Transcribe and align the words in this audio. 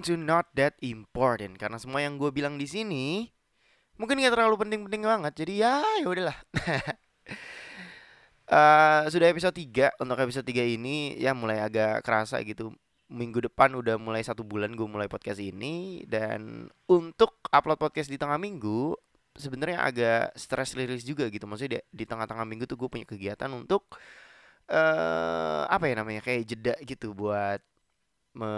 Welcome 0.00 0.16
to 0.16 0.24
Not 0.24 0.48
That 0.56 0.80
Important 0.80 1.60
karena 1.60 1.76
semua 1.76 2.00
yang 2.00 2.16
gue 2.16 2.32
bilang 2.32 2.56
di 2.56 2.64
sini 2.64 3.28
mungkin 4.00 4.16
gak 4.16 4.32
terlalu 4.32 4.56
penting-penting 4.56 5.04
banget. 5.04 5.44
Jadi 5.44 5.60
ya 5.60 5.84
ya 6.00 6.08
udahlah. 6.08 6.38
uh, 8.48 9.04
sudah 9.12 9.28
episode 9.28 9.52
3 9.52 10.00
untuk 10.00 10.16
episode 10.24 10.48
3 10.48 10.56
ini 10.80 11.20
ya 11.20 11.36
mulai 11.36 11.60
agak 11.60 12.00
kerasa 12.00 12.40
gitu. 12.48 12.72
Minggu 13.12 13.44
depan 13.44 13.76
udah 13.76 14.00
mulai 14.00 14.24
satu 14.24 14.40
bulan 14.40 14.72
gue 14.72 14.88
mulai 14.88 15.04
podcast 15.04 15.36
ini 15.36 16.00
dan 16.08 16.72
untuk 16.88 17.36
upload 17.52 17.76
podcast 17.76 18.08
di 18.08 18.16
tengah 18.16 18.40
minggu 18.40 18.96
sebenarnya 19.36 19.84
agak 19.84 20.32
stress 20.32 20.80
rilis 20.80 21.04
juga 21.04 21.28
gitu. 21.28 21.44
Maksudnya 21.44 21.84
di, 21.84 22.00
di 22.00 22.04
tengah-tengah 22.08 22.48
minggu 22.48 22.64
tuh 22.64 22.80
gue 22.80 22.88
punya 22.88 23.04
kegiatan 23.04 23.52
untuk 23.52 24.00
uh, 24.72 25.68
apa 25.68 25.92
ya 25.92 26.00
namanya 26.00 26.24
kayak 26.24 26.48
jeda 26.48 26.72
gitu 26.88 27.12
buat 27.12 27.60
me 28.32 28.48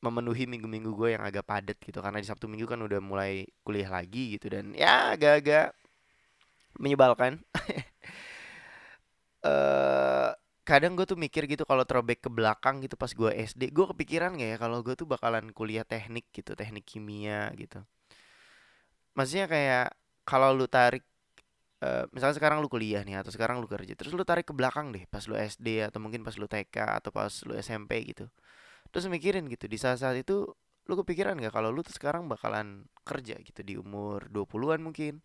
memenuhi 0.00 0.48
minggu-minggu 0.48 0.90
gue 0.96 1.08
yang 1.16 1.24
agak 1.24 1.44
padat 1.44 1.76
gitu 1.80 2.00
karena 2.00 2.18
di 2.20 2.26
Sabtu 2.28 2.48
Minggu 2.48 2.64
kan 2.64 2.80
udah 2.80 3.00
mulai 3.04 3.44
kuliah 3.60 3.92
lagi 3.92 4.36
gitu 4.36 4.48
dan 4.48 4.72
ya 4.72 5.12
agak-agak 5.12 5.76
menyebalkan. 6.80 7.44
uh, 9.44 10.32
kadang 10.68 10.96
gue 10.96 11.04
tuh 11.04 11.18
mikir 11.18 11.44
gitu 11.50 11.66
kalau 11.68 11.84
throwback 11.84 12.24
ke 12.24 12.30
belakang 12.32 12.80
gitu 12.80 12.96
pas 12.96 13.10
gue 13.12 13.30
SD, 13.34 13.74
gue 13.74 13.86
kepikiran 13.92 14.38
gak 14.38 14.50
ya 14.54 14.56
kalau 14.56 14.80
gue 14.80 14.94
tuh 14.96 15.04
bakalan 15.04 15.52
kuliah 15.52 15.84
teknik 15.84 16.30
gitu, 16.32 16.56
teknik 16.56 16.86
kimia 16.88 17.52
gitu. 17.58 17.84
Maksudnya 19.18 19.46
kayak 19.50 19.86
kalau 20.24 20.54
lu 20.54 20.64
tarik 20.70 21.04
uh, 21.84 22.04
misalnya 22.14 22.36
sekarang 22.38 22.58
lu 22.62 22.68
kuliah 22.70 23.02
nih 23.04 23.20
atau 23.20 23.32
sekarang 23.32 23.58
lu 23.60 23.66
kerja 23.68 23.92
terus 23.96 24.12
lu 24.12 24.22
tarik 24.24 24.46
ke 24.48 24.54
belakang 24.54 24.92
deh 24.94 25.04
pas 25.08 25.24
lu 25.26 25.36
SD 25.36 25.84
atau 25.88 25.98
mungkin 25.98 26.22
pas 26.24 26.36
lu 26.36 26.46
TK 26.46 26.76
atau 27.02 27.10
pas 27.10 27.32
lu 27.48 27.52
SMP 27.56 28.04
gitu 28.14 28.28
terus 28.90 29.06
mikirin 29.06 29.46
gitu 29.50 29.66
di 29.70 29.78
saat-saat 29.78 30.18
itu 30.20 30.50
lu 30.90 30.94
kepikiran 30.98 31.38
gak 31.38 31.54
kalau 31.54 31.70
lu 31.70 31.86
tuh 31.86 31.94
sekarang 31.94 32.26
bakalan 32.26 32.82
kerja 33.06 33.38
gitu 33.38 33.62
di 33.62 33.78
umur 33.78 34.26
20-an 34.30 34.80
mungkin? 34.82 35.22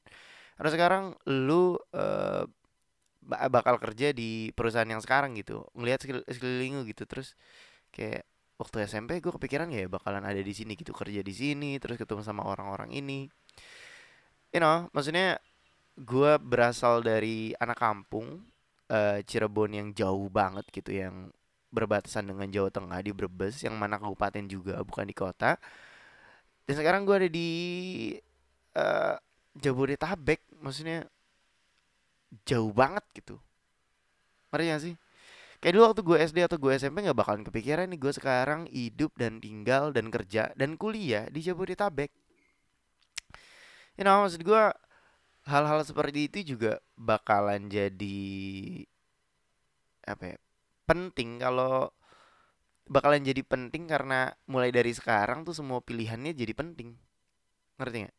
Atau 0.55 0.69
sekarang 0.71 1.17
lu 1.25 1.75
uh, 1.97 2.45
bakal 3.25 3.81
kerja 3.81 4.13
di 4.13 4.53
perusahaan 4.53 4.85
yang 4.85 5.01
sekarang 5.01 5.33
gitu 5.33 5.65
ngelihat 5.73 6.05
sekeliling 6.29 6.77
lu 6.77 6.83
gitu 6.85 7.09
terus 7.09 7.33
kayak 7.89 8.21
waktu 8.61 8.85
SMP 8.85 9.17
gue 9.19 9.33
kepikiran 9.33 9.67
ya 9.73 9.89
bakalan 9.89 10.23
ada 10.23 10.39
di 10.39 10.53
sini 10.53 10.77
gitu 10.77 10.93
kerja 10.93 11.25
di 11.25 11.33
sini 11.33 11.81
terus 11.81 11.97
ketemu 11.97 12.21
sama 12.21 12.45
orang-orang 12.45 12.93
ini? 12.93 13.27
You 14.53 14.61
know 14.61 14.87
maksudnya 14.93 15.41
gue 15.97 16.37
berasal 16.39 17.01
dari 17.01 17.51
anak 17.57 17.79
kampung 17.79 18.45
uh, 18.91 19.19
Cirebon 19.23 19.71
yang 19.73 19.87
jauh 19.95 20.27
banget 20.29 20.67
gitu 20.69 20.91
yang 20.91 21.31
berbatasan 21.75 22.31
dengan 22.31 22.47
Jawa 22.47 22.71
Tengah 22.71 22.99
di 23.03 23.11
Brebes 23.11 23.59
yang 23.67 23.75
mana 23.75 23.99
kabupaten 23.99 24.47
juga 24.47 24.79
bukan 24.87 25.03
di 25.03 25.15
kota. 25.15 25.59
Dan 26.65 26.73
sekarang 26.79 27.03
gue 27.03 27.15
ada 27.19 27.29
di 27.29 27.49
uh, 28.79 29.15
Jabodetabek 29.59 30.39
maksudnya 30.63 31.03
jauh 32.47 32.71
banget 32.71 33.03
gitu. 33.11 33.35
Ngerti 34.49 34.91
sih? 34.91 34.95
Kayak 35.59 35.73
dulu 35.75 35.83
waktu 35.89 36.01
gue 36.05 36.17
SD 36.29 36.37
atau 36.45 36.57
gue 36.61 36.71
SMP 36.77 37.01
nggak 37.03 37.17
bakalan 37.17 37.43
kepikiran 37.43 37.89
nih 37.89 37.99
gue 37.99 38.13
sekarang 38.13 38.61
hidup 38.69 39.11
dan 39.17 39.41
tinggal 39.41 39.89
dan 39.91 40.13
kerja 40.13 40.51
dan 40.53 40.79
kuliah 40.79 41.27
di 41.27 41.41
Jabodetabek. 41.43 42.11
You 43.95 44.03
know 44.03 44.23
maksud 44.27 44.43
gue 44.43 44.63
hal-hal 45.47 45.81
seperti 45.85 46.27
itu 46.27 46.55
juga 46.55 46.81
bakalan 46.99 47.69
jadi 47.69 48.27
apa 50.05 50.35
ya 50.35 50.37
penting 50.85 51.41
kalau 51.41 51.89
bakalan 52.85 53.21
jadi 53.25 53.41
penting 53.41 53.89
karena 53.89 54.29
mulai 54.45 54.69
dari 54.69 54.93
sekarang 54.93 55.41
tuh 55.41 55.53
semua 55.57 55.81
pilihannya 55.81 56.31
jadi 56.37 56.53
penting. 56.53 56.93
Ngerti 57.81 57.97
nggak? 58.05 58.17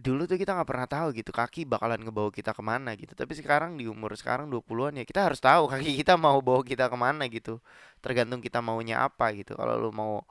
Dulu 0.00 0.22
tuh 0.24 0.38
kita 0.40 0.56
nggak 0.56 0.68
pernah 0.70 0.88
tahu 0.88 1.08
gitu 1.12 1.28
kaki 1.28 1.68
bakalan 1.68 2.00
ngebawa 2.00 2.30
kita 2.32 2.56
ke 2.56 2.62
mana 2.64 2.96
gitu. 2.96 3.12
Tapi 3.12 3.32
sekarang 3.36 3.76
di 3.76 3.84
umur 3.84 4.16
sekarang 4.16 4.48
20-an 4.48 5.02
ya 5.02 5.04
kita 5.04 5.20
harus 5.28 5.40
tahu 5.42 5.68
kaki 5.72 5.92
kita 6.00 6.16
mau 6.16 6.40
bawa 6.40 6.62
kita 6.64 6.88
ke 6.88 6.96
mana 6.96 7.28
gitu. 7.28 7.60
Tergantung 8.00 8.40
kita 8.40 8.64
maunya 8.64 9.04
apa 9.04 9.34
gitu. 9.36 9.52
Kalau 9.58 9.76
lu 9.76 9.90
mau 9.92 10.24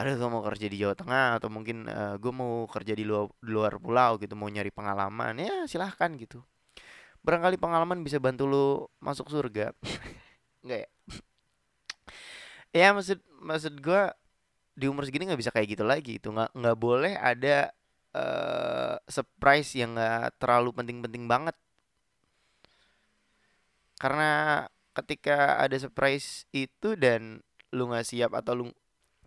ada 0.00 0.16
gue 0.16 0.28
mau 0.32 0.40
kerja 0.40 0.66
di 0.70 0.76
Jawa 0.80 0.94
Tengah 0.96 1.28
atau 1.42 1.48
mungkin 1.52 1.84
uh, 1.90 2.16
gue 2.16 2.32
mau 2.32 2.64
kerja 2.70 2.94
di 2.96 3.04
luar, 3.04 3.28
luar 3.44 3.76
pulau 3.76 4.16
gitu 4.16 4.32
mau 4.38 4.48
nyari 4.48 4.72
pengalaman 4.72 5.34
ya 5.36 5.68
silahkan 5.68 6.14
gitu 6.16 6.40
barangkali 7.20 7.60
pengalaman 7.60 8.00
bisa 8.00 8.16
bantu 8.16 8.48
lu 8.48 8.66
masuk 9.02 9.28
surga. 9.28 9.76
Enggak 10.64 10.86
ya? 10.86 10.90
Ya 12.70 12.88
maksud 12.94 13.18
maksud 13.42 13.74
gue 13.82 14.02
di 14.78 14.86
umur 14.86 15.04
segini 15.04 15.26
nggak 15.26 15.40
bisa 15.42 15.52
kayak 15.52 15.76
gitu 15.76 15.84
lagi 15.84 16.22
itu 16.22 16.30
nggak 16.30 16.54
nggak 16.54 16.78
boleh 16.78 17.18
ada 17.18 17.74
uh, 18.14 18.96
surprise 19.10 19.74
yang 19.74 19.98
nggak 19.98 20.38
terlalu 20.38 20.70
penting-penting 20.72 21.26
banget. 21.26 21.56
Karena 24.00 24.64
ketika 24.96 25.60
ada 25.60 25.76
surprise 25.76 26.48
itu 26.54 26.96
dan 26.96 27.42
lu 27.74 27.90
nggak 27.90 28.06
siap 28.06 28.32
atau 28.32 28.64
lu 28.64 28.64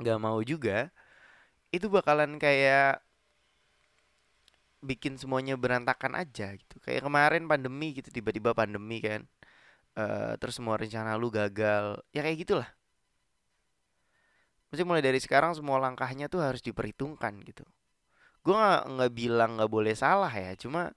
nggak 0.02 0.20
mau 0.20 0.40
juga 0.42 0.90
itu 1.70 1.86
bakalan 1.92 2.42
kayak 2.42 3.03
bikin 4.84 5.16
semuanya 5.22 5.56
berantakan 5.56 6.14
aja 6.20 6.54
gitu. 6.54 6.76
Kayak 6.84 7.08
kemarin 7.08 7.44
pandemi 7.48 7.96
gitu 7.98 8.10
tiba-tiba 8.12 8.52
pandemi 8.52 9.00
kan 9.00 9.24
uh, 9.98 10.34
terus 10.38 10.58
semua 10.60 10.76
rencana 10.78 11.16
lu 11.18 11.30
gagal 11.34 12.02
ya 12.14 12.22
kayak 12.26 12.38
gitulah. 12.46 12.70
Mesti 14.74 14.84
mulai 14.90 15.06
dari 15.06 15.20
sekarang 15.22 15.54
semua 15.54 15.78
langkahnya 15.78 16.26
tuh 16.28 16.42
harus 16.42 16.62
diperhitungkan 16.66 17.38
gitu. 17.46 17.64
Gue 18.44 18.56
nggak 18.58 18.84
nggak 18.90 19.12
bilang 19.14 19.52
nggak 19.58 19.72
boleh 19.72 19.94
salah 19.96 20.32
ya 20.34 20.52
cuma 20.58 20.92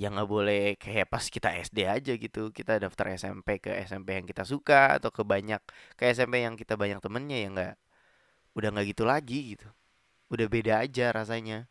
ya 0.00 0.08
nggak 0.08 0.30
boleh 0.30 0.60
kayak 0.80 1.06
pas 1.12 1.24
kita 1.28 1.52
SD 1.60 1.78
aja 1.84 2.12
gitu 2.16 2.48
kita 2.56 2.80
daftar 2.80 3.12
SMP 3.20 3.60
ke 3.60 3.70
SMP 3.84 4.16
yang 4.16 4.24
kita 4.24 4.48
suka 4.48 4.96
atau 4.96 5.12
ke 5.12 5.20
banyak 5.20 5.60
ke 5.98 6.08
SMP 6.16 6.40
yang 6.40 6.56
kita 6.56 6.74
banyak 6.80 6.98
temennya 7.04 7.36
ya 7.44 7.48
nggak 7.52 7.74
udah 8.56 8.68
nggak 8.74 8.86
gitu 8.96 9.04
lagi 9.04 9.38
gitu. 9.56 9.68
Udah 10.32 10.46
beda 10.48 10.72
aja 10.84 11.12
rasanya 11.12 11.68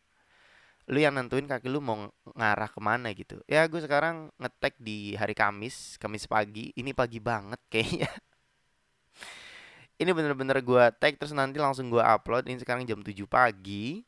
lu 0.90 0.98
yang 0.98 1.14
nentuin 1.14 1.46
kaki 1.46 1.70
lu 1.70 1.78
mau 1.78 2.10
ngarah 2.34 2.66
ke 2.66 2.80
mana 2.82 3.14
gitu. 3.14 3.38
Ya 3.46 3.62
gue 3.70 3.78
sekarang 3.78 4.34
ngetek 4.42 4.74
di 4.82 5.14
hari 5.14 5.38
Kamis 5.38 5.94
Kamis 6.02 6.26
pagi. 6.26 6.74
Ini 6.74 6.90
pagi 6.90 7.22
banget 7.22 7.62
kayaknya. 7.70 8.10
Ini 10.02 10.10
bener-bener 10.10 10.58
gue 10.58 10.84
tag 10.98 11.14
terus 11.14 11.30
nanti 11.30 11.62
langsung 11.62 11.86
gue 11.94 12.02
upload. 12.02 12.50
Ini 12.50 12.58
sekarang 12.58 12.82
jam 12.90 13.06
7 13.06 13.14
pagi. 13.30 14.02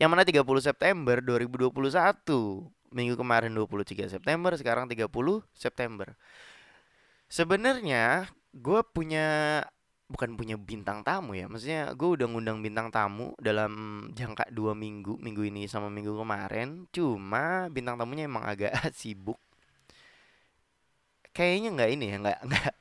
Yang 0.00 0.08
mana 0.08 0.24
30 0.24 0.40
September 0.64 1.16
2021 1.20 1.76
minggu 2.88 3.14
kemarin 3.20 3.52
23 3.52 4.08
September 4.08 4.56
sekarang 4.56 4.88
30 4.88 5.12
September. 5.52 6.08
Sebenarnya 7.28 8.32
gue 8.56 8.80
punya 8.96 9.60
bukan 10.08 10.40
punya 10.40 10.56
bintang 10.56 11.04
tamu 11.04 11.36
ya 11.36 11.44
maksudnya 11.52 11.92
gue 11.92 12.08
udah 12.16 12.26
ngundang 12.32 12.64
bintang 12.64 12.88
tamu 12.88 13.36
dalam 13.36 14.04
jangka 14.16 14.48
dua 14.48 14.72
minggu 14.72 15.20
minggu 15.20 15.44
ini 15.44 15.68
sama 15.68 15.92
minggu 15.92 16.16
kemarin 16.16 16.88
cuma 16.88 17.68
bintang 17.68 18.00
tamunya 18.00 18.24
emang 18.24 18.44
agak 18.48 18.72
sibuk. 18.98 19.36
Kayaknya 21.36 21.68
nggak 21.76 21.90
ini 21.94 22.04
ya 22.08 22.16
nggak 22.24 22.38
nggak 22.48 22.72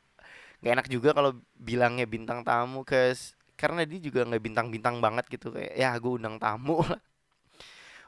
nggak 0.63 0.74
enak 0.74 0.88
juga 0.90 1.10
kalau 1.13 1.31
bilangnya 1.60 2.07
bintang 2.07 2.42
tamu 2.48 2.81
ke 2.88 3.13
karena 3.60 3.84
dia 3.84 4.00
juga 4.00 4.24
nggak 4.25 4.42
bintang-bintang 4.42 4.96
banget 5.04 5.25
gitu 5.30 5.51
kayak 5.51 5.75
ya 5.75 5.92
gue 6.00 6.12
undang 6.16 6.40
tamu. 6.40 6.80
Lah 6.81 6.98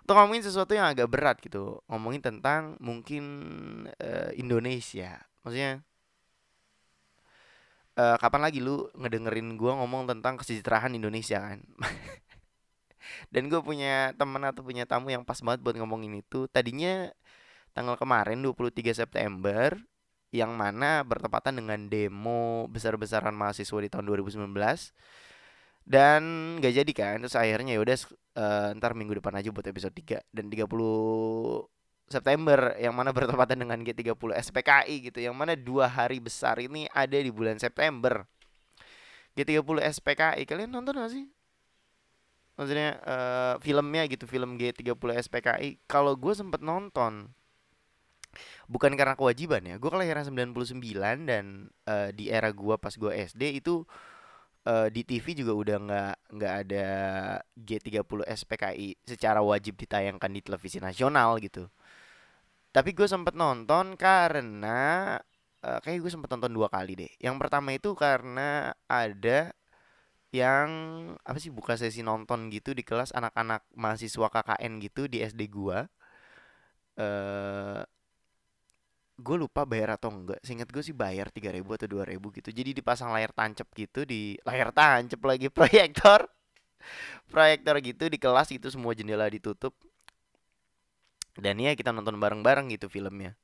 untuk 0.10 0.26
ngomongin 0.26 0.42
sesuatu 0.42 0.74
yang 0.74 0.90
agak 0.90 1.06
berat 1.06 1.38
gitu 1.38 1.86
ngomongin 1.86 2.18
tentang 2.18 2.74
mungkin 2.82 3.24
uh, 4.02 4.34
Indonesia 4.34 5.22
maksudnya 5.46 5.86
uh, 8.00 8.16
kapan 8.16 8.42
lagi 8.48 8.64
lu 8.64 8.88
ngedengerin 8.96 9.60
gue 9.60 9.72
ngomong 9.76 10.08
tentang 10.08 10.40
kesejahteraan 10.40 10.96
Indonesia 10.96 11.44
kan? 11.44 11.60
Dan 13.34 13.52
gue 13.52 13.60
punya 13.60 14.16
teman 14.16 14.42
atau 14.48 14.64
punya 14.64 14.88
tamu 14.88 15.12
yang 15.12 15.28
pas 15.28 15.44
banget 15.44 15.60
buat 15.60 15.76
ngomongin 15.76 16.24
itu. 16.24 16.48
Tadinya 16.48 17.12
tanggal 17.76 18.00
kemarin 18.00 18.40
23 18.40 18.96
September 18.96 19.76
yang 20.30 20.54
mana 20.54 21.02
bertepatan 21.04 21.58
dengan 21.58 21.90
demo 21.90 22.70
besar-besaran 22.70 23.34
mahasiswa 23.34 23.80
di 23.82 23.90
tahun 23.90 24.06
2019 24.14 24.46
dan 25.90 26.22
gak 26.62 26.74
jadi 26.74 26.92
kan? 26.94 27.18
Terus 27.26 27.34
akhirnya 27.34 27.76
ya 27.78 27.82
udah 27.82 27.98
uh, 28.38 28.78
ntar 28.78 28.94
minggu 28.94 29.18
depan 29.18 29.34
aja 29.42 29.50
buat 29.50 29.66
episode 29.66 29.94
3 29.98 30.22
dan 30.30 30.46
30 30.54 30.70
September 32.10 32.74
yang 32.82 32.92
mana 32.92 33.14
bertepatan 33.16 33.62
dengan 33.62 33.80
G30 33.86 34.18
SPKI 34.50 34.96
gitu 35.10 35.20
yang 35.22 35.38
mana 35.38 35.54
dua 35.54 35.86
hari 35.86 36.18
besar 36.18 36.58
ini 36.58 36.90
ada 36.92 37.16
di 37.16 37.30
bulan 37.30 37.62
September. 37.62 38.26
G30 39.38 39.78
SPKI 40.02 40.44
kalian 40.44 40.74
nonton 40.74 40.98
gak 40.98 41.14
sih? 41.14 41.26
Maksudnya 42.60 43.00
uh, 43.08 43.54
filmnya 43.64 44.04
gitu 44.12 44.28
film 44.28 44.60
G30 44.60 45.00
SPKI 45.30 45.80
kalau 45.88 46.18
gue 46.20 46.34
sempet 46.36 46.60
nonton 46.60 47.32
bukan 48.70 48.94
karena 48.94 49.18
kewajiban 49.18 49.66
ya 49.66 49.82
gue 49.82 49.90
kelahiran 49.90 50.22
99 50.22 50.70
dan 51.26 51.74
uh, 51.90 52.14
di 52.14 52.30
era 52.30 52.54
gue 52.54 52.76
pas 52.78 52.94
gue 52.94 53.10
SD 53.10 53.64
itu 53.64 53.82
uh, 54.70 54.88
di 54.92 55.02
TV 55.02 55.34
juga 55.38 55.54
udah 55.56 55.78
nggak 55.82 56.16
nggak 56.36 56.54
ada 56.68 56.88
G30 57.58 58.20
SPKI 58.28 58.88
secara 59.08 59.40
wajib 59.42 59.80
ditayangkan 59.80 60.30
di 60.30 60.42
televisi 60.44 60.78
nasional 60.78 61.40
gitu. 61.40 61.70
Tapi 62.70 62.90
gue 62.94 63.08
sempet 63.10 63.34
nonton 63.34 63.98
karena 63.98 65.18
uh, 65.66 65.80
kayak 65.82 66.00
gue 66.06 66.12
sempet 66.14 66.30
nonton 66.34 66.52
dua 66.54 66.68
kali 66.70 66.94
deh. 66.98 67.12
Yang 67.18 67.36
pertama 67.42 67.70
itu 67.74 67.90
karena 67.98 68.74
ada 68.86 69.54
yang 70.30 70.70
apa 71.26 71.38
sih 71.42 71.50
buka 71.50 71.74
sesi 71.74 72.06
nonton 72.06 72.54
gitu 72.54 72.78
di 72.78 72.86
kelas 72.86 73.10
anak-anak 73.18 73.66
mahasiswa 73.74 74.28
KKN 74.30 74.74
gitu 74.86 75.10
di 75.10 75.26
SD 75.26 75.50
gua. 75.50 75.90
Eh 76.98 77.04
uh, 77.04 77.84
gue 79.20 79.36
lupa 79.36 79.68
bayar 79.68 80.00
atau 80.00 80.10
enggak 80.16 80.40
seingat 80.48 80.72
gue 80.72 80.80
sih 80.80 80.96
bayar 80.96 81.28
tiga 81.28 81.52
ribu 81.52 81.76
atau 81.76 81.92
dua 81.92 82.08
ribu 82.08 82.32
gitu 82.32 82.56
jadi 82.56 82.72
dipasang 82.72 83.12
layar 83.12 83.36
tancap 83.36 83.68
gitu 83.76 84.08
di 84.08 84.40
layar 84.48 84.72
tancap 84.72 85.20
lagi 85.28 85.52
proyektor 85.56 86.24
proyektor 87.28 87.76
gitu 87.84 88.08
di 88.08 88.16
kelas 88.16 88.48
gitu 88.48 88.72
semua 88.72 88.96
jendela 88.96 89.28
ditutup 89.28 89.76
dan 91.44 91.56
ya 91.60 91.74
kita 91.74 91.92
nonton 91.96 92.16
bareng-bareng 92.20 92.72
gitu 92.76 92.88
filmnya. 92.92 93.36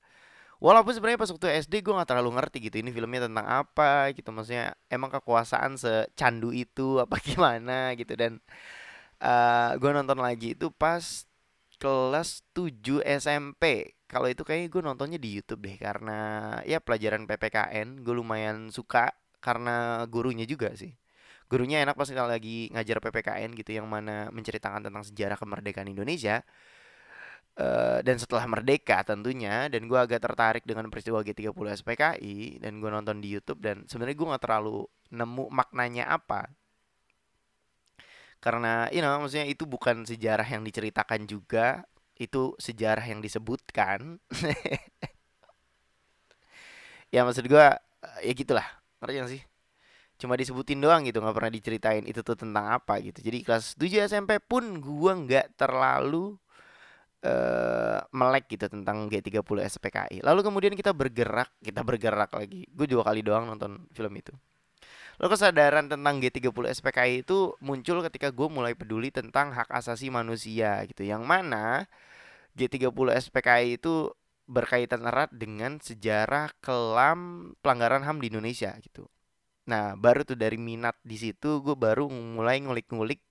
Walaupun 0.64 0.96
sebenarnya 0.96 1.20
pas 1.20 1.32
waktu 1.32 1.48
SD 1.68 1.84
gue 1.84 1.94
nggak 1.94 2.10
terlalu 2.16 2.32
ngerti 2.40 2.58
gitu 2.72 2.80
ini 2.80 2.90
filmnya 2.96 3.28
tentang 3.28 3.48
apa 3.48 4.12
gitu. 4.16 4.32
Maksudnya 4.32 4.76
emang 4.88 5.12
kekuasaan 5.12 5.76
secandu 5.76 6.56
itu 6.56 7.04
apa 7.04 7.20
gimana 7.28 7.92
gitu. 8.00 8.16
Dan 8.16 8.40
uh, 9.20 9.28
eh, 9.28 9.72
gue 9.80 9.92
nonton 9.92 10.20
lagi 10.24 10.56
itu 10.56 10.72
pas 10.72 11.28
kelas 11.76 12.42
7 12.56 13.04
SMP 13.04 13.96
kalau 14.08 14.32
itu 14.32 14.48
kayaknya 14.48 14.70
gue 14.72 14.82
nontonnya 14.86 15.20
di 15.20 15.30
YouTube 15.36 15.68
deh 15.68 15.76
karena 15.76 16.20
ya 16.64 16.80
pelajaran 16.80 17.28
PPKN 17.28 18.06
gue 18.06 18.16
lumayan 18.16 18.72
suka 18.72 19.12
karena 19.44 20.06
gurunya 20.08 20.46
juga 20.48 20.72
sih. 20.78 20.94
Gurunya 21.46 21.84
enak 21.86 21.94
pas 21.94 22.10
kalau 22.10 22.30
lagi 22.32 22.74
ngajar 22.74 22.98
PPKN 23.04 23.54
gitu 23.54 23.78
yang 23.78 23.86
mana 23.86 24.34
menceritakan 24.34 24.88
tentang 24.90 25.04
sejarah 25.06 25.38
kemerdekaan 25.38 25.90
Indonesia 25.92 26.42
uh, 27.60 28.00
dan 28.04 28.16
setelah 28.20 28.46
merdeka 28.48 29.04
tentunya 29.04 29.68
dan 29.72 29.88
gue 29.88 30.00
agak 30.00 30.20
tertarik 30.24 30.64
dengan 30.68 30.88
peristiwa 30.92 31.24
G30 31.24 31.56
SPKI 31.56 32.60
dan 32.64 32.80
gue 32.80 32.90
nonton 32.92 33.20
di 33.24 33.32
YouTube 33.32 33.60
dan 33.64 33.88
sebenarnya 33.88 34.16
gue 34.16 34.28
nggak 34.36 34.44
terlalu 34.44 34.88
nemu 35.12 35.46
maknanya 35.52 36.12
apa. 36.12 36.52
Karena 38.44 38.86
you 38.94 39.02
know 39.02 39.18
maksudnya 39.18 39.48
itu 39.50 39.66
bukan 39.66 40.06
sejarah 40.06 40.46
yang 40.46 40.62
diceritakan 40.62 41.26
juga 41.26 41.82
itu 42.16 42.56
sejarah 42.60 43.04
yang 43.04 43.20
disebutkan. 43.24 44.20
Ya 47.14 47.24
maksud 47.24 47.48
gue 47.48 47.66
ya 48.28 48.34
gitulah 48.36 48.68
ngerti 49.00 49.40
sih? 49.40 49.42
Cuma 50.20 50.36
disebutin 50.36 50.84
doang 50.84 51.08
gitu 51.08 51.24
nggak 51.24 51.36
pernah 51.36 51.52
diceritain 51.54 52.04
itu 52.04 52.20
tuh 52.28 52.36
tentang 52.36 52.76
apa 52.76 53.00
gitu. 53.00 53.24
Jadi 53.24 53.40
kelas 53.44 53.76
7 53.80 54.04
SMP 54.12 54.40
pun 54.44 54.84
gue 54.84 55.12
nggak 55.24 55.56
terlalu 55.56 56.36
uh, 57.26 58.00
melek 58.14 58.46
gitu 58.54 58.70
tentang 58.70 59.10
G30 59.10 59.42
SPKI 59.44 60.22
lalu 60.22 60.46
kemudian 60.46 60.74
kita 60.78 60.94
bergerak 60.94 61.50
kita 61.60 61.82
bergerak 61.82 62.32
lagi 62.32 62.70
gue 62.70 62.88
dua 62.88 63.02
kali 63.02 63.26
doang 63.26 63.50
nonton 63.50 63.90
film 63.92 64.14
itu 64.16 64.32
Lalu 65.16 65.32
kesadaran 65.32 65.88
tentang 65.88 66.20
G30 66.20 66.76
SPKI 66.76 67.24
itu 67.24 67.56
muncul 67.64 68.04
ketika 68.04 68.36
gue 68.36 68.48
mulai 68.52 68.76
peduli 68.76 69.16
tentang 69.16 69.56
hak 69.56 69.72
asasi 69.72 70.12
manusia 70.12 70.84
gitu. 70.92 71.08
Yang 71.08 71.24
mana 71.24 71.88
G30 72.60 72.92
SPKI 73.32 73.80
itu 73.80 74.12
berkaitan 74.46 75.08
erat 75.08 75.32
dengan 75.34 75.80
sejarah 75.80 76.54
kelam 76.60 77.52
pelanggaran 77.64 78.04
HAM 78.04 78.20
di 78.22 78.28
Indonesia 78.30 78.76
gitu. 78.84 79.08
Nah, 79.66 79.98
baru 79.98 80.22
tuh 80.28 80.38
dari 80.38 80.60
minat 80.60 81.00
di 81.02 81.18
situ 81.18 81.64
gue 81.64 81.74
baru 81.74 82.06
mulai 82.12 82.62
ngulik-ngulik 82.62 83.24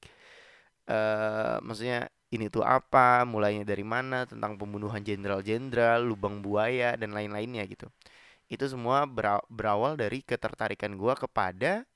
uh, 0.90 1.62
maksudnya 1.62 2.10
ini 2.34 2.50
tuh 2.50 2.66
apa, 2.66 3.22
mulainya 3.22 3.62
dari 3.62 3.86
mana, 3.86 4.26
tentang 4.26 4.58
pembunuhan 4.58 4.98
jenderal-jenderal, 5.06 6.02
lubang 6.02 6.42
buaya 6.42 6.98
dan 6.98 7.14
lain-lainnya 7.14 7.62
gitu. 7.70 7.86
Itu 8.50 8.66
semua 8.66 9.06
berawal 9.48 9.94
dari 9.94 10.20
ketertarikan 10.26 10.98
gue 10.98 11.14
kepada 11.14 11.86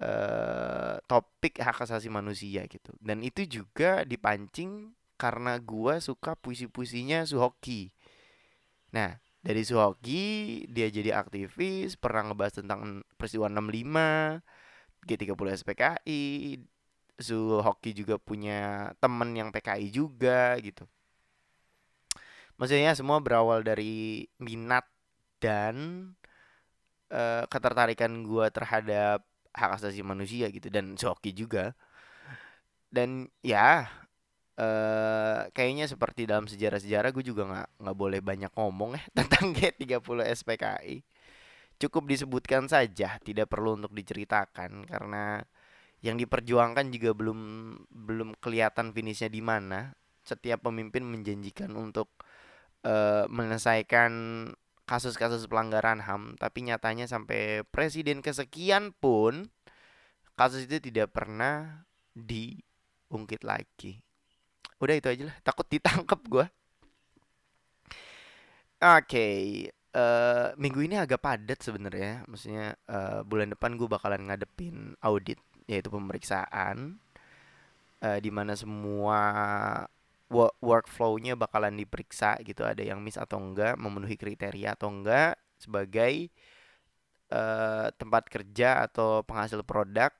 uh, 0.00 0.96
topik 1.10 1.58
hak 1.58 1.82
asasi 1.82 2.06
manusia 2.06 2.64
gitu. 2.70 2.94
Dan 3.02 3.26
itu 3.26 3.42
juga 3.44 4.06
dipancing 4.06 4.94
karena 5.18 5.58
gue 5.58 5.98
suka 5.98 6.38
puisi-puisinya 6.38 7.24
Suhoki. 7.26 7.90
Nah 8.94 9.18
dari 9.40 9.62
Suhoki 9.64 10.64
dia 10.70 10.88
jadi 10.92 11.16
aktivis 11.16 11.96
pernah 11.96 12.30
ngebahas 12.30 12.60
tentang 12.62 13.02
peristiwa 13.16 13.48
65 13.48 14.42
G30 15.06 15.48
SPKI 15.62 16.22
Suhoki 17.16 17.96
juga 17.96 18.20
punya 18.20 18.92
temen 19.00 19.32
yang 19.32 19.48
PKI 19.48 19.88
juga 19.88 20.56
gitu. 20.60 20.84
Maksudnya 22.56 22.92
semua 22.96 23.20
berawal 23.20 23.60
dari 23.64 24.24
minat 24.40 24.84
dan 25.40 26.08
uh, 27.12 27.44
ketertarikan 27.48 28.24
gue 28.24 28.46
terhadap 28.52 29.24
hak 29.52 29.70
asasi 29.80 30.00
manusia 30.04 30.48
gitu. 30.52 30.68
Dan 30.72 30.96
Soki 30.96 31.32
juga. 31.36 31.72
Dan 32.92 33.28
ya 33.44 33.88
uh, 34.60 35.40
kayaknya 35.52 35.86
seperti 35.88 36.24
dalam 36.28 36.48
sejarah-sejarah 36.48 37.12
gue 37.12 37.24
juga 37.24 37.42
nggak 37.48 37.68
nggak 37.84 37.96
boleh 37.96 38.20
banyak 38.24 38.52
ngomong 38.56 38.96
ya 38.96 39.02
tentang 39.18 39.52
G30 39.52 40.18
SPKI 40.32 40.96
cukup 41.76 42.08
disebutkan 42.08 42.64
saja 42.72 43.20
tidak 43.20 43.52
perlu 43.52 43.76
untuk 43.76 43.92
diceritakan 43.92 44.88
karena 44.88 45.44
yang 46.06 46.14
diperjuangkan 46.14 46.94
juga 46.94 47.10
belum 47.18 47.40
belum 47.90 48.38
kelihatan 48.38 48.94
finishnya 48.94 49.26
di 49.26 49.42
mana 49.42 49.90
setiap 50.22 50.62
pemimpin 50.62 51.02
menjanjikan 51.02 51.74
untuk 51.74 52.10
uh, 52.86 53.26
menyelesaikan 53.26 54.12
kasus-kasus 54.86 55.50
pelanggaran 55.50 55.98
HAM, 55.98 56.38
tapi 56.38 56.62
nyatanya 56.62 57.10
sampai 57.10 57.66
presiden 57.74 58.22
kesekian 58.22 58.94
pun 58.94 59.50
kasus 60.38 60.70
itu 60.70 60.78
tidak 60.78 61.10
pernah 61.10 61.82
diungkit 62.14 63.42
lagi. 63.42 63.98
Udah 64.78 64.94
itu 64.94 65.10
aja 65.10 65.24
lah, 65.26 65.36
takut 65.42 65.66
ditangkap 65.66 66.22
gue. 66.30 66.46
Oke, 68.76 69.08
okay, 69.08 69.38
uh, 69.96 69.98
eh, 69.98 70.48
minggu 70.60 70.84
ini 70.84 71.00
agak 71.00 71.24
padat 71.24 71.58
sebenarnya. 71.64 72.22
Maksudnya 72.28 72.76
uh, 72.86 73.24
bulan 73.24 73.50
depan 73.56 73.74
gue 73.74 73.88
bakalan 73.88 74.28
ngadepin 74.28 74.94
audit, 75.00 75.40
yaitu 75.66 75.90
pemeriksaan, 75.90 76.98
uh, 78.02 78.18
di 78.22 78.30
mana 78.30 78.54
semua 78.54 79.20
workflow-nya 80.58 81.38
bakalan 81.38 81.78
diperiksa 81.78 82.42
gitu 82.42 82.66
ada 82.66 82.82
yang 82.82 82.98
miss 82.98 83.14
atau 83.14 83.38
enggak 83.38 83.78
memenuhi 83.78 84.18
kriteria 84.18 84.74
atau 84.74 84.90
enggak 84.90 85.38
sebagai 85.54 86.34
uh, 87.30 87.94
tempat 87.94 88.26
kerja 88.26 88.90
atau 88.90 89.22
penghasil 89.22 89.62
produk 89.62 90.10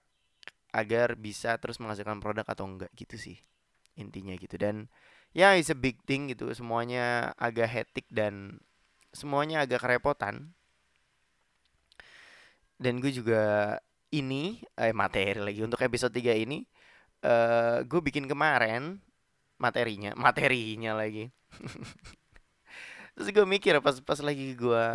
agar 0.70 1.18
bisa 1.18 1.58
terus 1.58 1.82
menghasilkan 1.82 2.22
produk 2.22 2.46
atau 2.46 2.70
enggak 2.70 2.90
gitu 2.94 3.18
sih 3.18 3.38
intinya 3.98 4.36
gitu. 4.38 4.54
Dan 4.60 4.86
ya 5.34 5.52
yeah, 5.52 5.58
it's 5.58 5.72
a 5.72 5.78
big 5.78 5.98
thing 6.06 6.30
gitu 6.30 6.54
semuanya 6.54 7.34
agak 7.36 7.66
hectic 7.66 8.06
dan 8.12 8.62
semuanya 9.10 9.66
agak 9.66 9.82
kerepotan. 9.82 10.54
Dan 12.76 13.00
gue 13.00 13.08
juga 13.08 13.76
ini 14.14 14.62
eh 14.78 14.94
materi 14.94 15.40
lagi 15.42 15.60
untuk 15.62 15.80
episode 15.82 16.14
3 16.14 16.36
ini 16.46 16.62
uh, 17.26 17.82
gue 17.82 18.00
bikin 18.02 18.30
kemarin 18.30 19.02
materinya 19.58 20.12
materinya 20.26 20.92
lagi. 20.96 21.32
Terus 23.16 23.28
gue 23.32 23.46
mikir 23.48 23.80
pas 23.80 23.96
pas 24.04 24.20
lagi 24.20 24.52
gue 24.54 24.86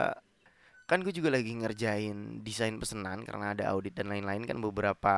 kan 0.85 0.99
gue 0.99 1.13
juga 1.15 1.31
lagi 1.31 1.55
ngerjain 1.55 2.43
desain 2.43 2.75
pesanan 2.75 3.23
karena 3.23 3.55
ada 3.55 3.71
audit 3.71 3.95
dan 3.95 4.11
lain-lain 4.11 4.43
kan 4.43 4.59
beberapa 4.59 5.15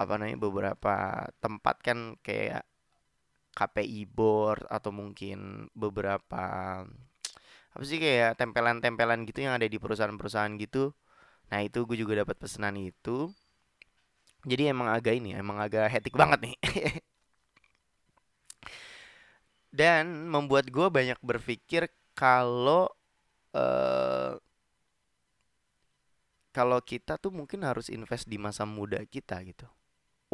apa 0.00 0.12
namanya 0.16 0.40
beberapa 0.40 1.28
tempat 1.44 1.76
kan 1.84 2.16
kayak 2.24 2.64
KPI 3.52 4.08
board 4.08 4.64
atau 4.72 4.88
mungkin 4.94 5.68
beberapa 5.76 6.44
apa 7.70 7.84
sih 7.84 8.00
kayak 8.00 8.40
tempelan-tempelan 8.40 9.28
gitu 9.28 9.44
yang 9.44 9.54
ada 9.60 9.68
di 9.68 9.76
perusahaan-perusahaan 9.76 10.56
gitu 10.56 10.96
nah 11.50 11.60
itu 11.60 11.82
gue 11.82 11.96
juga 11.98 12.22
dapat 12.22 12.38
pesanan 12.38 12.78
itu 12.78 13.28
jadi 14.46 14.72
emang 14.72 14.88
agak 14.88 15.18
ini 15.18 15.36
emang 15.36 15.60
agak 15.60 15.90
hektik 15.90 16.14
banget 16.16 16.48
nih 16.48 16.56
dan 19.70 20.26
membuat 20.26 20.66
gue 20.70 20.86
banyak 20.90 21.18
berpikir 21.22 21.86
kalau 22.18 22.90
uh, 23.54 24.34
kalau 26.50 26.82
kita 26.82 27.14
tuh 27.16 27.30
mungkin 27.30 27.62
harus 27.62 27.86
invest 27.88 28.26
di 28.26 28.34
masa 28.34 28.66
muda 28.66 28.98
kita 29.06 29.38
gitu. 29.46 29.70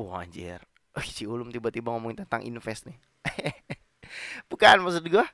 Wah 0.00 0.16
oh, 0.16 0.20
anjir, 0.20 0.60
oh, 0.96 1.04
si 1.04 1.28
Ulum 1.28 1.52
tiba-tiba 1.52 1.92
ngomongin 1.92 2.24
tentang 2.24 2.44
invest 2.44 2.88
nih. 2.88 2.96
Bukan 4.50 4.80
maksud 4.80 5.04
gue 5.04 5.26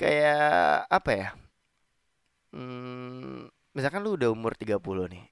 kayak 0.00 0.88
apa 0.88 1.10
ya? 1.12 1.28
Hmm, 2.56 3.52
misalkan 3.76 4.00
lu 4.00 4.16
udah 4.16 4.32
umur 4.32 4.56
30 4.56 5.04
nih. 5.12 5.24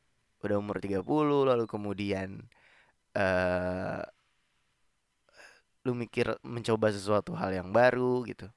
udah 0.44 0.60
umur 0.60 0.76
30 0.76 1.48
lalu 1.48 1.64
kemudian 1.64 2.44
eh 3.16 4.04
lu 5.84 5.92
mikir 5.92 6.36
mencoba 6.44 6.88
sesuatu 6.92 7.32
hal 7.36 7.52
yang 7.52 7.68
baru 7.72 8.24
gitu. 8.28 8.48